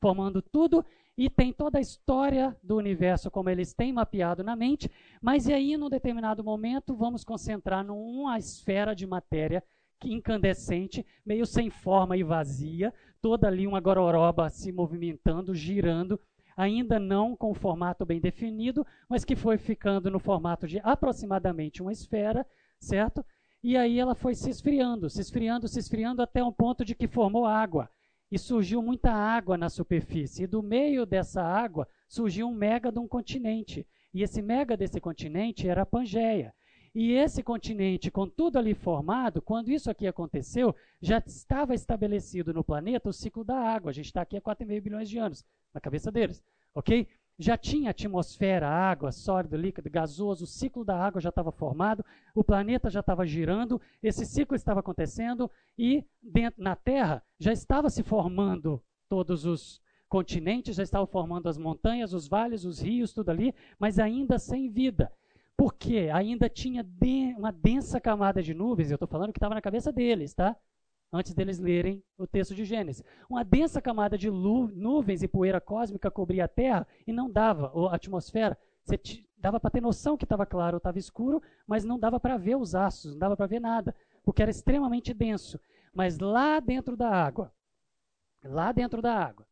[0.00, 0.84] formando tudo
[1.16, 4.90] e tem toda a história do universo como eles têm mapeado na mente,
[5.20, 9.62] mas e aí, num determinado momento, vamos concentrar numa esfera de matéria
[10.04, 12.92] incandescente, meio sem forma e vazia,
[13.22, 16.20] toda ali uma gororoba se movimentando, girando,
[16.56, 21.82] ainda não com o formato bem definido, mas que foi ficando no formato de aproximadamente
[21.82, 22.46] uma esfera,
[22.78, 23.24] certo?
[23.64, 27.08] E aí ela foi se esfriando, se esfriando, se esfriando até um ponto de que
[27.08, 27.88] formou água.
[28.30, 30.42] E surgiu muita água na superfície.
[30.42, 33.86] E do meio dessa água surgiu um mega de um continente.
[34.12, 36.52] E esse mega desse continente era a Pangeia.
[36.94, 42.62] E esse continente, com tudo ali formado, quando isso aqui aconteceu, já estava estabelecido no
[42.62, 43.90] planeta o ciclo da água.
[43.90, 45.42] A gente está aqui há 4,5 bilhões de anos,
[45.72, 46.44] na cabeça deles,
[46.74, 47.08] ok?
[47.38, 52.44] Já tinha atmosfera, água, sólido, líquido, gasoso, o ciclo da água já estava formado, o
[52.44, 58.04] planeta já estava girando, esse ciclo estava acontecendo e dentro, na Terra já estava se
[58.04, 63.52] formando todos os continentes, já estavam formando as montanhas, os vales, os rios, tudo ali,
[63.80, 65.10] mas ainda sem vida.
[65.56, 66.86] Porque ainda tinha
[67.36, 70.56] uma densa camada de nuvens, eu estou falando que estava na cabeça deles, tá?
[71.14, 73.04] Antes deles lerem o texto de Gênesis.
[73.30, 77.94] Uma densa camada de nuvens e poeira cósmica cobria a Terra e não dava, a
[77.94, 78.98] atmosfera, você
[79.38, 82.56] dava para ter noção que estava claro ou estava escuro, mas não dava para ver
[82.56, 83.94] os aços, não dava para ver nada,
[84.24, 85.60] porque era extremamente denso.
[85.94, 87.52] Mas lá dentro da água,
[88.42, 89.46] lá dentro da água,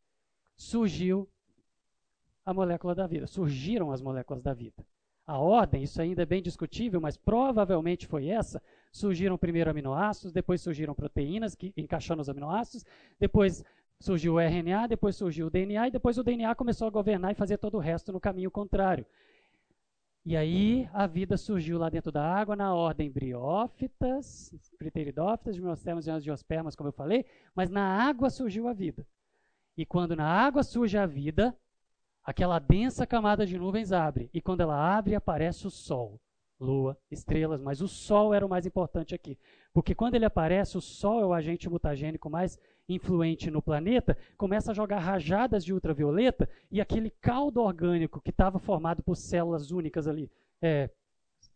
[0.56, 1.28] surgiu
[2.44, 4.84] a molécula da vida, surgiram as moléculas da vida
[5.32, 8.62] a ordem, isso ainda é bem discutível, mas provavelmente foi essa.
[8.92, 12.84] Surgiram primeiro aminoácidos, depois surgiram proteínas que encaixando os aminoácidos,
[13.18, 13.64] depois
[13.98, 17.34] surgiu o RNA, depois surgiu o DNA e depois o DNA começou a governar e
[17.34, 19.06] fazer todo o resto no caminho contrário.
[20.24, 26.10] E aí a vida surgiu lá dentro da água na ordem briófitas, pteridófitas, gimnospermas e
[26.10, 27.24] angiospermas, como eu falei,
[27.54, 29.06] mas na água surgiu a vida.
[29.76, 31.56] E quando na água surge a vida,
[32.24, 34.30] aquela densa camada de nuvens abre.
[34.32, 36.20] E quando ela abre, aparece o Sol,
[36.60, 37.60] Lua, estrelas.
[37.60, 39.38] Mas o Sol era o mais importante aqui.
[39.72, 42.58] Porque quando ele aparece, o Sol é o agente mutagênico mais
[42.88, 48.58] influente no planeta, começa a jogar rajadas de ultravioleta e aquele caldo orgânico que estava
[48.58, 50.90] formado por células únicas ali, é,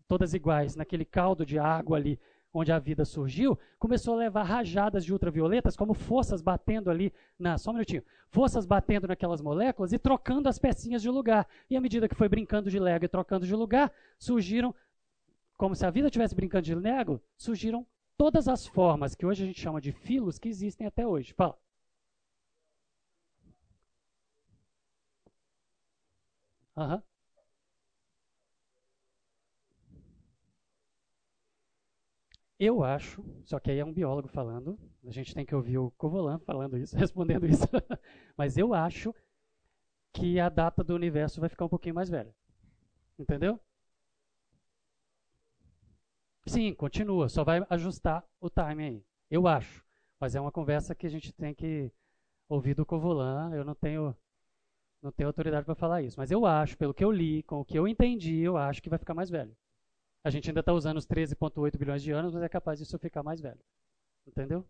[0.07, 2.19] todas iguais, naquele caldo de água ali
[2.57, 7.59] onde a vida surgiu, começou a levar rajadas de ultravioletas como forças batendo ali na,
[7.59, 11.47] só um minutinho, forças batendo naquelas moléculas e trocando as pecinhas de lugar.
[11.69, 14.75] E à medida que foi brincando de Lego e trocando de lugar, surgiram
[15.57, 17.87] como se a vida estivesse brincando de Lego, surgiram
[18.17, 21.33] todas as formas que hoje a gente chama de filos que existem até hoje.
[21.35, 21.59] Fala.
[26.77, 27.03] Uhum.
[32.59, 35.91] Eu acho, só que aí é um biólogo falando, a gente tem que ouvir o
[35.93, 37.65] Covolan falando isso, respondendo isso,
[38.37, 39.15] mas eu acho
[40.13, 42.35] que a data do universo vai ficar um pouquinho mais velha.
[43.19, 43.61] Entendeu?
[46.47, 49.05] Sim, continua, só vai ajustar o time aí.
[49.31, 49.85] Eu acho.
[50.21, 51.93] Mas é uma conversa que a gente tem que
[52.49, 53.53] ouvir do Covolan.
[53.55, 54.17] Eu não tenho,
[55.03, 56.19] não tenho autoridade para falar isso.
[56.19, 58.91] Mas eu acho, pelo que eu li, com o que eu entendi, eu acho que
[58.91, 59.57] vai ficar mais velho.
[60.27, 63.23] A gente ainda está usando os 13,8 bilhões de anos, mas é capaz disso ficar
[63.23, 63.61] mais velho.
[64.27, 64.67] Entendeu?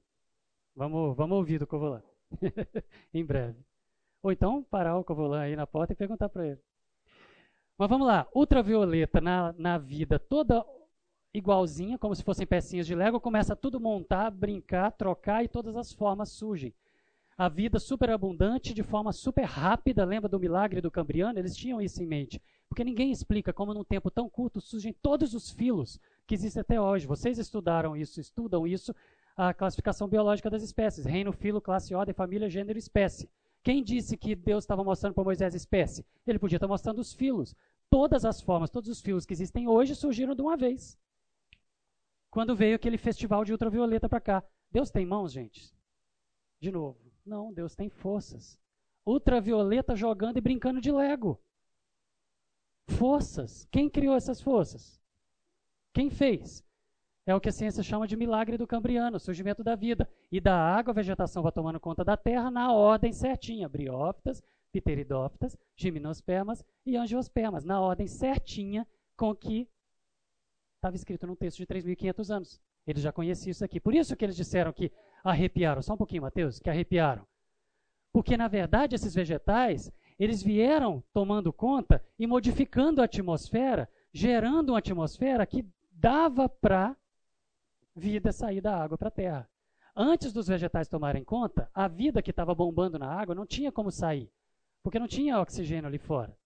[0.74, 2.02] Vamos, vamos ouvir do Covolan.
[3.14, 3.57] em breve.
[4.22, 6.61] Ou então parar o Covolan aí na porta e perguntar para ele.
[7.78, 8.28] Mas vamos lá.
[8.34, 10.62] Ultravioleta na, na vida toda
[11.32, 15.90] igualzinha, como se fossem pecinhas de Lego, começa tudo montar, brincar, trocar e todas as
[15.90, 16.74] formas surgem.
[17.39, 21.39] A vida super abundante de forma super rápida, lembra do milagre do Cambriano?
[21.39, 22.41] Eles tinham isso em mente.
[22.68, 26.80] Porque ninguém explica como num tempo tão curto surgem todos os filos que existem até
[26.80, 27.07] hoje.
[27.07, 28.95] Vocês estudaram isso, estudam isso,
[29.37, 31.05] a classificação biológica das espécies.
[31.05, 33.28] Reino, filo, classe, ordem, família, gênero, espécie.
[33.62, 36.07] Quem disse que Deus estava mostrando para Moisés a espécie?
[36.26, 37.55] Ele podia estar mostrando os filos.
[37.91, 40.99] Todas as formas, todos os filos que existem hoje surgiram de uma vez
[42.37, 44.45] quando veio aquele festival de ultravioleta para cá.
[44.70, 45.72] Deus tem mãos, gente?
[46.61, 47.05] De novo.
[47.27, 48.59] Não, Deus tem forças.
[49.05, 51.41] Ultravioleta jogando e brincando de Lego.
[52.87, 53.66] Forças.
[53.70, 55.03] Quem criou essas forças?
[55.93, 56.64] Quem fez?
[57.27, 60.09] É o que a ciência chama de milagre do Cambriano, surgimento da vida.
[60.31, 63.68] E da água, a vegetação vai tomando conta da terra na ordem certinha.
[63.68, 67.64] Briófitas, pteridófitas, gimnospermas e angiospermas.
[67.64, 69.68] Na ordem certinha com que
[70.77, 72.61] estava escrito num texto de 3.500 anos.
[72.87, 73.81] Eles já conheciam isso aqui.
[73.81, 74.93] Por isso que eles disseram que
[75.31, 75.83] arrepiaram.
[75.83, 77.27] Só um pouquinho, Mateus, que arrepiaram.
[78.12, 84.79] Porque, na verdade, esses vegetais, eles vieram tomando conta e modificando a atmosfera, gerando uma
[84.79, 86.97] atmosfera que dava para
[87.95, 89.49] vida sair da água para a terra.
[89.95, 93.91] Antes dos vegetais tomarem conta, a vida que estava bombando na água não tinha como
[93.91, 94.31] sair,
[94.83, 96.37] porque não tinha oxigênio ali fora.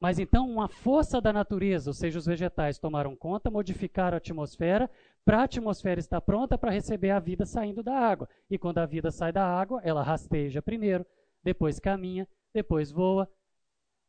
[0.00, 4.88] Mas então uma força da natureza, ou seja, os vegetais tomaram conta, modificaram a atmosfera,
[5.28, 8.26] para a atmosfera estar pronta para receber a vida saindo da água.
[8.48, 11.04] E quando a vida sai da água, ela rasteja primeiro,
[11.44, 13.30] depois caminha, depois voa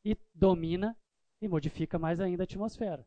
[0.05, 0.95] e domina
[1.41, 3.05] e modifica mais ainda a atmosfera,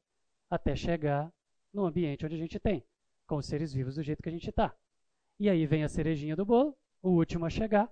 [0.51, 1.33] até chegar
[1.73, 2.85] no ambiente onde a gente tem,
[3.27, 4.77] com os seres vivos do jeito que a gente está.
[5.41, 7.91] E aí vem a cerejinha do bolo, o último a chegar,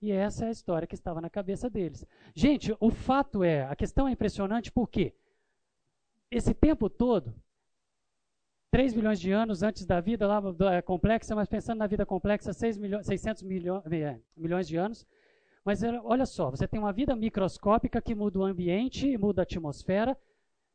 [0.00, 2.06] e essa é a história que estava na cabeça deles.
[2.34, 5.14] Gente, o fato é, a questão é impressionante porque
[6.30, 7.34] esse tempo todo,
[8.72, 10.42] 3 milhões de anos antes da vida lá
[10.74, 15.06] é complexa, mas pensando na vida complexa, 6 milho, 600 milho, é, milhões de anos.
[15.62, 19.44] Mas olha só, você tem uma vida microscópica que muda o ambiente e muda a
[19.44, 20.16] atmosfera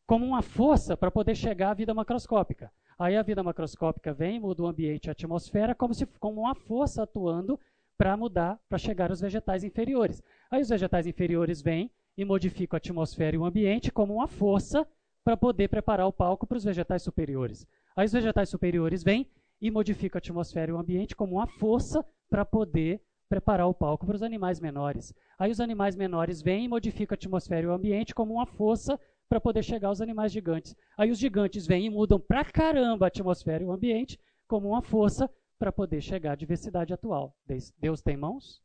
[0.05, 2.71] como uma força para poder chegar à vida macroscópica.
[2.99, 6.53] Aí a vida macroscópica vem, muda o ambiente e a atmosfera como se como uma
[6.53, 7.59] força atuando
[7.97, 10.21] para mudar, para chegar aos vegetais inferiores.
[10.51, 14.87] Aí os vegetais inferiores vêm e modificam a atmosfera e o ambiente como uma força
[15.27, 17.67] para poder preparar o palco para os vegetais superiores.
[17.97, 22.01] Aí os vegetais superiores vêm e modificam a atmosfera e o ambiente como uma força
[22.29, 25.13] para poder preparar o palco para os animais menores.
[25.37, 28.97] Aí os animais menores vêm e modificam a atmosfera e o ambiente como uma força
[29.27, 30.73] para poder chegar aos animais gigantes.
[30.97, 34.17] Aí os gigantes vêm e mudam pra caramba a atmosfera e o ambiente
[34.47, 37.35] como uma força para poder chegar à diversidade atual.
[37.77, 38.63] Deus tem mãos?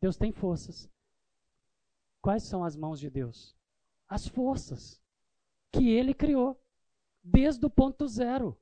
[0.00, 0.88] Deus tem forças.
[2.22, 3.58] Quais são as mãos de Deus?
[4.08, 5.00] as forças
[5.72, 6.60] que ele criou,
[7.22, 8.58] desde o ponto zero.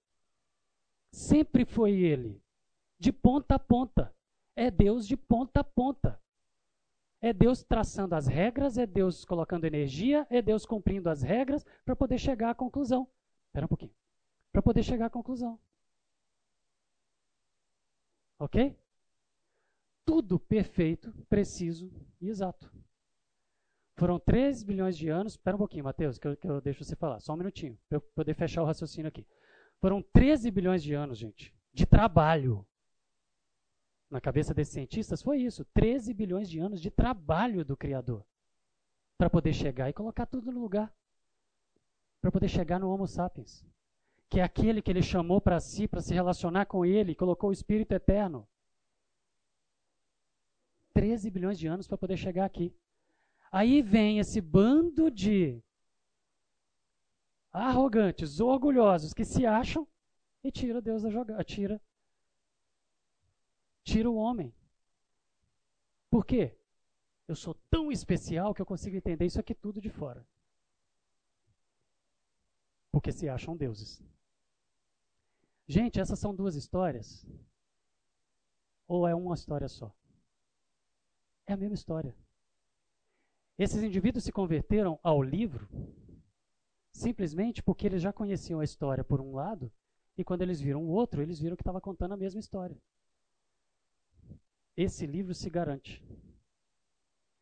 [1.12, 2.42] Sempre foi ele,
[2.98, 4.14] de ponta a ponta.
[4.54, 6.20] É Deus de ponta a ponta.
[7.20, 11.96] É Deus traçando as regras, é Deus colocando energia, é Deus cumprindo as regras para
[11.96, 13.08] poder chegar à conclusão.
[13.46, 13.94] Espera um pouquinho.
[14.52, 15.58] Para poder chegar à conclusão.
[18.38, 18.78] Ok?
[20.04, 21.90] Tudo perfeito, preciso
[22.20, 22.70] e exato.
[23.96, 25.32] Foram 3 bilhões de anos.
[25.32, 27.18] Espera um pouquinho, Mateus, que eu, que eu deixo você falar.
[27.20, 29.26] Só um minutinho, para eu poder fechar o raciocínio aqui.
[29.80, 32.66] Foram 13 bilhões de anos, gente, de trabalho.
[34.10, 38.24] Na cabeça desses cientistas foi isso: 13 bilhões de anos de trabalho do Criador.
[39.18, 40.94] Para poder chegar e colocar tudo no lugar.
[42.20, 43.64] Para poder chegar no Homo sapiens.
[44.28, 47.52] Que é aquele que ele chamou para si, para se relacionar com ele, colocou o
[47.52, 48.46] Espírito eterno.
[50.92, 52.74] 13 bilhões de anos para poder chegar aqui.
[53.56, 55.62] Aí vem esse bando de
[57.50, 59.88] arrogantes, orgulhosos que se acham
[60.44, 61.80] e tira Deus da jogada, tira
[63.82, 64.54] tira o homem.
[66.10, 66.54] Por quê?
[67.26, 70.22] Eu sou tão especial que eu consigo entender isso aqui tudo de fora.
[72.92, 74.02] Porque se acham deuses.
[75.66, 77.26] Gente, essas são duas histórias?
[78.86, 79.90] Ou é uma história só?
[81.46, 82.14] É a mesma história.
[83.58, 85.68] Esses indivíduos se converteram ao livro
[86.96, 89.70] simplesmente porque eles já conheciam a história por um lado,
[90.16, 92.76] e quando eles viram o outro, eles viram que estava contando a mesma história.
[94.74, 96.02] Esse livro se garante.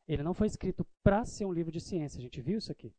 [0.08, 2.92] Ele não foi escrito para ser um livro de ciência, a gente viu isso aqui.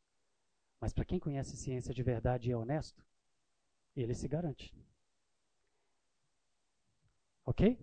[0.80, 3.05] Mas para quem conhece ciência de verdade e é honesto,
[3.95, 4.74] ele se garante.
[7.45, 7.78] Ok?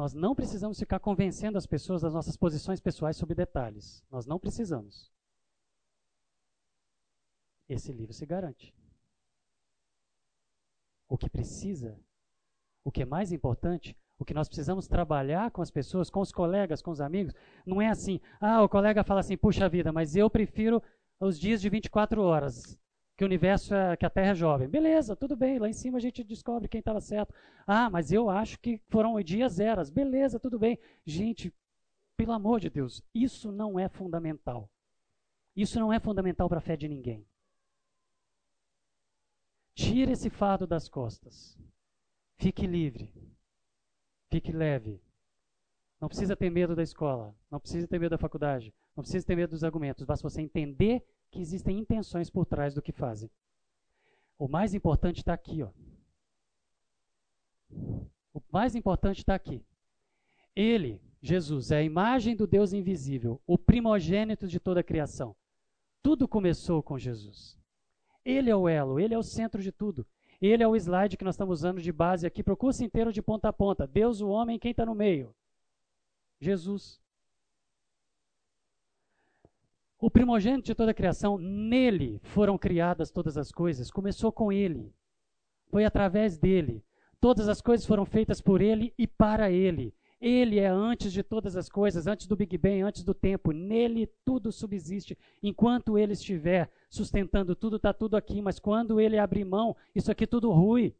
[0.00, 4.02] Nós não precisamos ficar convencendo as pessoas das nossas posições pessoais sobre detalhes.
[4.10, 5.12] Nós não precisamos.
[7.68, 8.74] Esse livro se garante.
[11.06, 12.00] O que precisa,
[12.82, 16.32] o que é mais importante, o que nós precisamos trabalhar com as pessoas, com os
[16.32, 17.34] colegas, com os amigos,
[17.66, 20.82] não é assim, ah, o colega fala assim, puxa vida, mas eu prefiro
[21.20, 22.80] os dias de 24 horas
[23.20, 24.66] que o universo é, que a Terra é jovem.
[24.66, 27.34] Beleza, tudo bem, lá em cima a gente descobre quem estava certo.
[27.66, 29.90] Ah, mas eu acho que foram dias eras.
[29.90, 30.78] Beleza, tudo bem.
[31.04, 31.52] Gente,
[32.16, 34.70] pelo amor de Deus, isso não é fundamental.
[35.54, 37.22] Isso não é fundamental para a fé de ninguém.
[39.74, 41.58] Tire esse fardo das costas.
[42.38, 43.12] Fique livre.
[44.30, 44.98] Fique leve.
[46.00, 47.36] Não precisa ter medo da escola.
[47.50, 48.72] Não precisa ter medo da faculdade.
[48.96, 50.06] Não precisa ter medo dos argumentos.
[50.06, 53.30] Basta você entender que existem intenções por trás do que fazem.
[54.38, 55.70] O mais importante está aqui, ó.
[58.32, 59.64] O mais importante está aqui.
[60.54, 65.36] Ele, Jesus, é a imagem do Deus invisível, o primogênito de toda a criação.
[66.02, 67.58] Tudo começou com Jesus.
[68.24, 70.06] Ele é o elo, ele é o centro de tudo.
[70.40, 73.12] Ele é o slide que nós estamos usando de base aqui para o curso inteiro
[73.12, 73.86] de ponta a ponta.
[73.86, 75.34] Deus, o homem, quem está no meio?
[76.40, 76.99] Jesus.
[80.00, 83.90] O primogênito de toda a criação, nele foram criadas todas as coisas.
[83.90, 84.94] Começou com ele.
[85.68, 86.82] Foi através dele.
[87.20, 89.94] Todas as coisas foram feitas por ele e para ele.
[90.18, 93.52] Ele é antes de todas as coisas, antes do Big Bang, antes do tempo.
[93.52, 95.18] Nele tudo subsiste.
[95.42, 98.40] Enquanto ele estiver sustentando tudo, está tudo aqui.
[98.40, 100.96] Mas quando ele abrir mão, isso aqui tudo rui.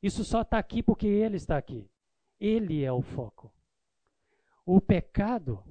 [0.00, 1.90] Isso só está aqui porque ele está aqui.
[2.38, 3.52] Ele é o foco.
[4.64, 5.62] O pecado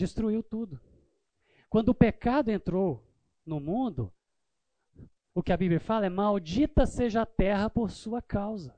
[0.00, 0.80] destruiu tudo.
[1.68, 3.04] Quando o pecado entrou
[3.44, 4.10] no mundo,
[5.34, 8.74] o que a Bíblia fala é: maldita seja a terra por sua causa.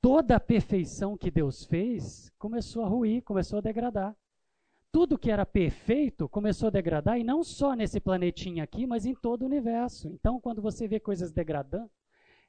[0.00, 4.16] Toda a perfeição que Deus fez começou a ruir, começou a degradar.
[4.90, 9.14] Tudo que era perfeito começou a degradar, e não só nesse planetinha aqui, mas em
[9.14, 10.08] todo o universo.
[10.08, 11.90] Então, quando você vê coisas degradando,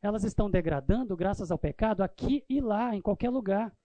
[0.02, 3.76] elas estão degradando graças ao pecado aqui e lá, em qualquer lugar.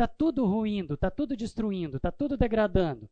[0.00, 3.06] Está tudo ruindo, está tudo destruindo, está tudo degradando.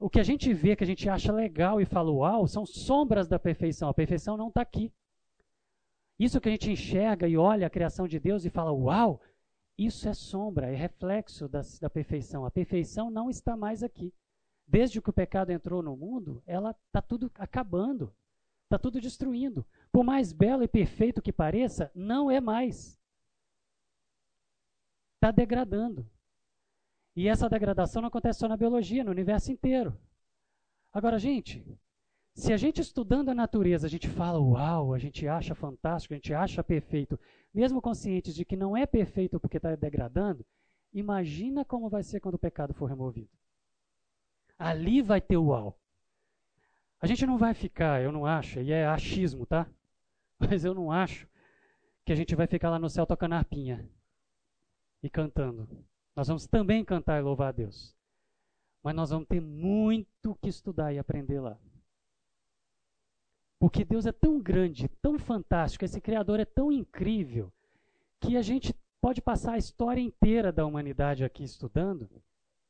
[0.00, 3.28] O que a gente vê, que a gente acha legal e fala uau, são sombras
[3.28, 3.90] da perfeição.
[3.90, 4.90] A perfeição não está aqui.
[6.18, 9.20] Isso que a gente enxerga e olha a criação de Deus e fala uau,
[9.76, 12.46] isso é sombra, é reflexo da, da perfeição.
[12.46, 14.10] A perfeição não está mais aqui.
[14.66, 18.10] Desde que o pecado entrou no mundo, ela está tudo acabando,
[18.62, 19.62] está tudo destruindo.
[19.92, 22.98] Por mais belo e perfeito que pareça, não é mais.
[25.16, 26.13] Está degradando.
[27.16, 29.96] E essa degradação não acontece só na biologia, no universo inteiro.
[30.92, 31.64] Agora, gente,
[32.34, 36.16] se a gente estudando a natureza, a gente fala, uau, a gente acha fantástico, a
[36.16, 37.18] gente acha perfeito,
[37.52, 40.44] mesmo conscientes de que não é perfeito porque está degradando,
[40.92, 43.30] imagina como vai ser quando o pecado for removido.
[44.58, 45.78] Ali vai ter uau.
[47.00, 49.68] A gente não vai ficar, eu não acho, e é achismo, tá?
[50.38, 51.28] Mas eu não acho
[52.04, 53.88] que a gente vai ficar lá no céu tocando arpinha
[55.02, 55.68] e cantando.
[56.14, 57.94] Nós vamos também cantar e louvar a Deus.
[58.82, 61.58] Mas nós vamos ter muito que estudar e aprender lá.
[63.58, 67.52] Porque Deus é tão grande, tão fantástico, esse Criador é tão incrível,
[68.20, 72.08] que a gente pode passar a história inteira da humanidade aqui estudando,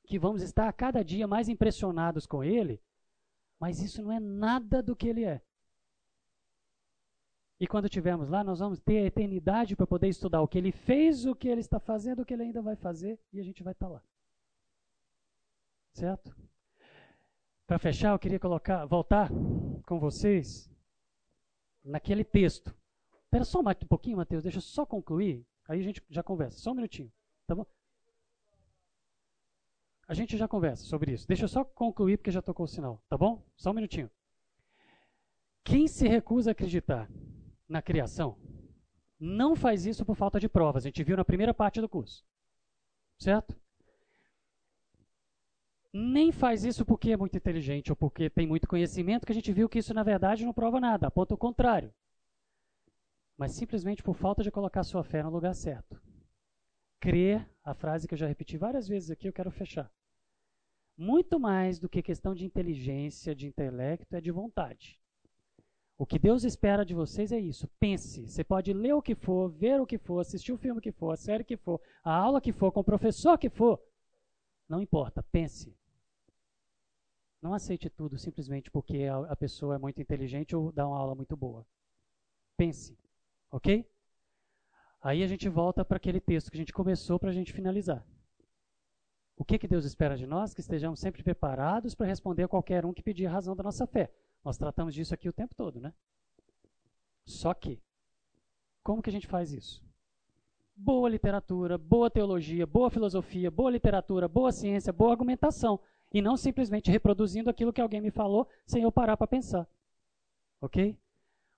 [0.05, 2.81] que vamos estar a cada dia mais impressionados com Ele
[3.65, 5.41] mas isso não é nada do que ele é.
[7.65, 10.71] E quando estivermos lá, nós vamos ter a eternidade para poder estudar o que ele
[10.71, 13.63] fez, o que ele está fazendo, o que ele ainda vai fazer, e a gente
[13.63, 14.03] vai estar lá.
[15.95, 16.37] Certo?
[17.67, 19.31] Para fechar, eu queria colocar, voltar
[19.87, 20.71] com vocês
[21.83, 22.77] naquele texto.
[23.23, 26.59] Espera só um pouquinho, Mateus, deixa eu só concluir, aí a gente já conversa.
[26.59, 27.11] Só um minutinho,
[27.47, 27.65] tá bom?
[30.07, 31.27] A gente já conversa sobre isso.
[31.27, 33.43] Deixa eu só concluir porque já tocou o sinal, tá bom?
[33.57, 34.11] Só um minutinho.
[35.65, 37.09] Quem se recusa a acreditar
[37.69, 38.39] na criação
[39.19, 40.85] não faz isso por falta de provas.
[40.85, 42.25] A gente viu na primeira parte do curso.
[43.19, 43.57] Certo?
[45.93, 49.53] Nem faz isso porque é muito inteligente ou porque tem muito conhecimento, que a gente
[49.53, 51.95] viu que isso na verdade não prova nada, aponta o contrário.
[53.39, 56.01] Mas simplesmente por falta de colocar sua fé no lugar certo
[57.05, 59.93] crer, a frase que eu já repeti várias vezes aqui, eu quero fechar.
[60.97, 64.99] Muito mais do que questão de inteligência, de intelecto, é de vontade.
[65.97, 67.69] O que Deus espera de vocês é isso.
[67.79, 68.27] Pense.
[68.27, 71.13] Você pode ler o que for, ver o que for, assistir o filme que for,
[71.13, 73.81] a série que for, a aula que for, com o professor que for.
[74.69, 75.23] Não importa.
[75.31, 75.75] Pense.
[77.41, 81.37] Não aceite tudo simplesmente porque a pessoa é muito inteligente ou dá uma aula muito
[81.37, 81.65] boa.
[82.57, 82.99] Pense.
[83.51, 83.89] Ok?
[85.01, 88.05] Aí a gente volta para aquele texto que a gente começou para a gente finalizar.
[89.37, 90.55] O que, que Deus espera de nós?
[90.55, 94.11] Que estejamos sempre preparados para responder a qualquer um que pedir razão da nossa fé.
[94.45, 95.95] Nós tratamos disso aqui o tempo todo, né?
[97.25, 97.81] Só que,
[98.83, 99.83] como que a gente faz isso?
[100.77, 105.81] Boa literatura, boa teologia, boa filosofia, boa literatura, boa ciência, boa argumentação.
[106.13, 109.67] E não simplesmente reproduzindo aquilo que alguém me falou sem eu parar para pensar.
[110.61, 110.99] Ok?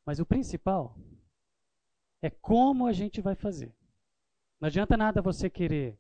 [0.05, 0.97] Mas o principal
[2.23, 3.75] é como a gente vai fazer.
[4.61, 5.99] Não adianta nada você querer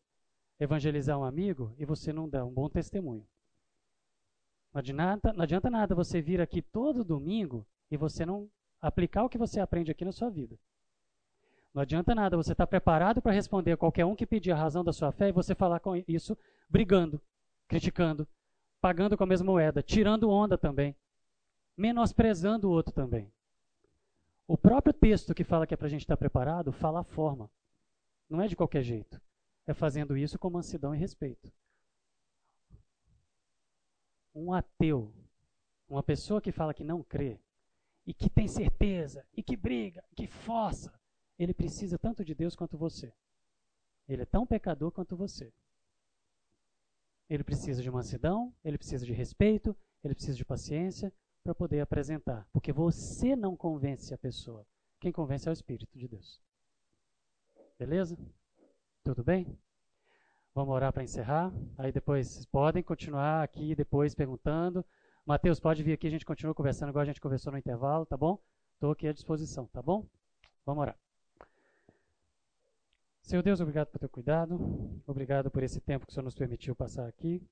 [0.58, 3.26] evangelizar um amigo e você não dar um bom testemunho.
[4.76, 8.46] Não adianta, não adianta nada você vir aqui todo domingo e você não
[8.78, 10.54] aplicar o que você aprende aqui na sua vida.
[11.72, 14.54] Não adianta nada você estar tá preparado para responder a qualquer um que pedir a
[14.54, 16.36] razão da sua fé e você falar com isso
[16.68, 17.18] brigando,
[17.66, 18.28] criticando,
[18.78, 20.94] pagando com a mesma moeda, tirando onda também,
[21.74, 23.32] menosprezando o outro também.
[24.46, 27.50] O próprio texto que fala que é para a gente estar preparado fala a forma.
[28.28, 29.18] Não é de qualquer jeito.
[29.66, 31.50] É fazendo isso com mansidão e respeito.
[34.38, 35.10] Um ateu,
[35.88, 37.40] uma pessoa que fala que não crê,
[38.06, 40.92] e que tem certeza, e que briga, que força,
[41.38, 43.10] ele precisa tanto de Deus quanto você.
[44.06, 45.50] Ele é tão pecador quanto você.
[47.30, 51.10] Ele precisa de mansidão, ele precisa de respeito, ele precisa de paciência,
[51.42, 52.46] para poder apresentar.
[52.52, 54.66] Porque você não convence a pessoa.
[55.00, 56.42] Quem convence é o Espírito de Deus.
[57.78, 58.18] Beleza?
[59.02, 59.58] Tudo bem?
[60.56, 61.52] Vamos orar para encerrar.
[61.76, 64.82] Aí depois vocês podem continuar aqui depois perguntando.
[65.26, 68.16] Mateus, pode vir aqui, a gente continua conversando igual a gente conversou no intervalo, tá
[68.16, 68.42] bom?
[68.72, 70.06] Estou aqui à disposição, tá bom?
[70.64, 70.98] Vamos orar.
[73.20, 74.58] Senhor Deus, obrigado por teu cuidado.
[75.06, 77.46] Obrigado por esse tempo que o Senhor nos permitiu passar aqui.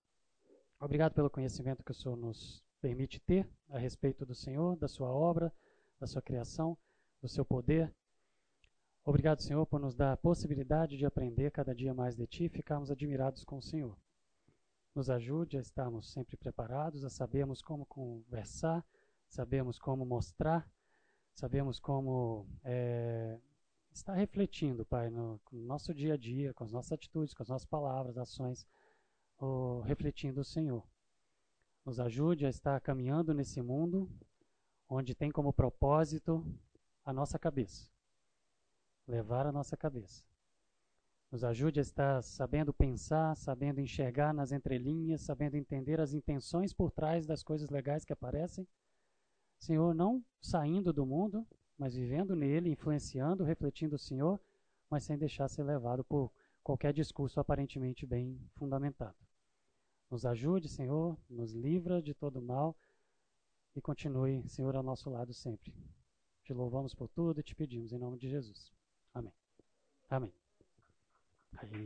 [0.80, 5.10] Obrigado pelo conhecimento que o Senhor nos permite ter a respeito do Senhor, da sua
[5.10, 5.52] obra,
[6.00, 6.74] da sua criação,
[7.20, 7.92] do seu poder.
[9.04, 12.48] Obrigado, Senhor, por nos dar a possibilidade de aprender cada dia mais de Ti e
[12.48, 13.96] ficarmos admirados com o Senhor.
[14.94, 18.84] Nos ajude a estarmos sempre preparados, a sabermos como conversar,
[19.28, 20.66] sabemos como mostrar,
[21.34, 23.38] sabemos como é,
[23.92, 27.48] estar refletindo, Pai, no, no, nosso dia a dia, com as nossas atitudes, com as
[27.48, 28.66] nossas palavras, ações,
[29.36, 30.82] ou, refletindo o Senhor
[31.84, 34.10] nos ajude a estar caminhando nesse mundo
[34.88, 36.44] onde tem como propósito
[37.04, 37.90] a nossa cabeça,
[39.06, 40.24] levar a nossa cabeça.
[41.30, 46.92] Nos ajude a estar sabendo pensar, sabendo enxergar nas entrelinhas, sabendo entender as intenções por
[46.92, 48.66] trás das coisas legais que aparecem.
[49.58, 54.40] Senhor, não saindo do mundo, mas vivendo nele, influenciando, refletindo o Senhor,
[54.88, 56.32] mas sem deixar ser levado por
[56.62, 59.16] qualquer discurso aparentemente bem fundamentado.
[60.10, 62.76] Nos ajude, Senhor, nos livra de todo mal
[63.74, 65.74] e continue, Senhor, ao nosso lado sempre.
[66.44, 68.73] Te louvamos por tudo e te pedimos em nome de Jesus.
[69.14, 69.32] Amén.
[70.10, 70.32] Amén.
[71.58, 71.76] Así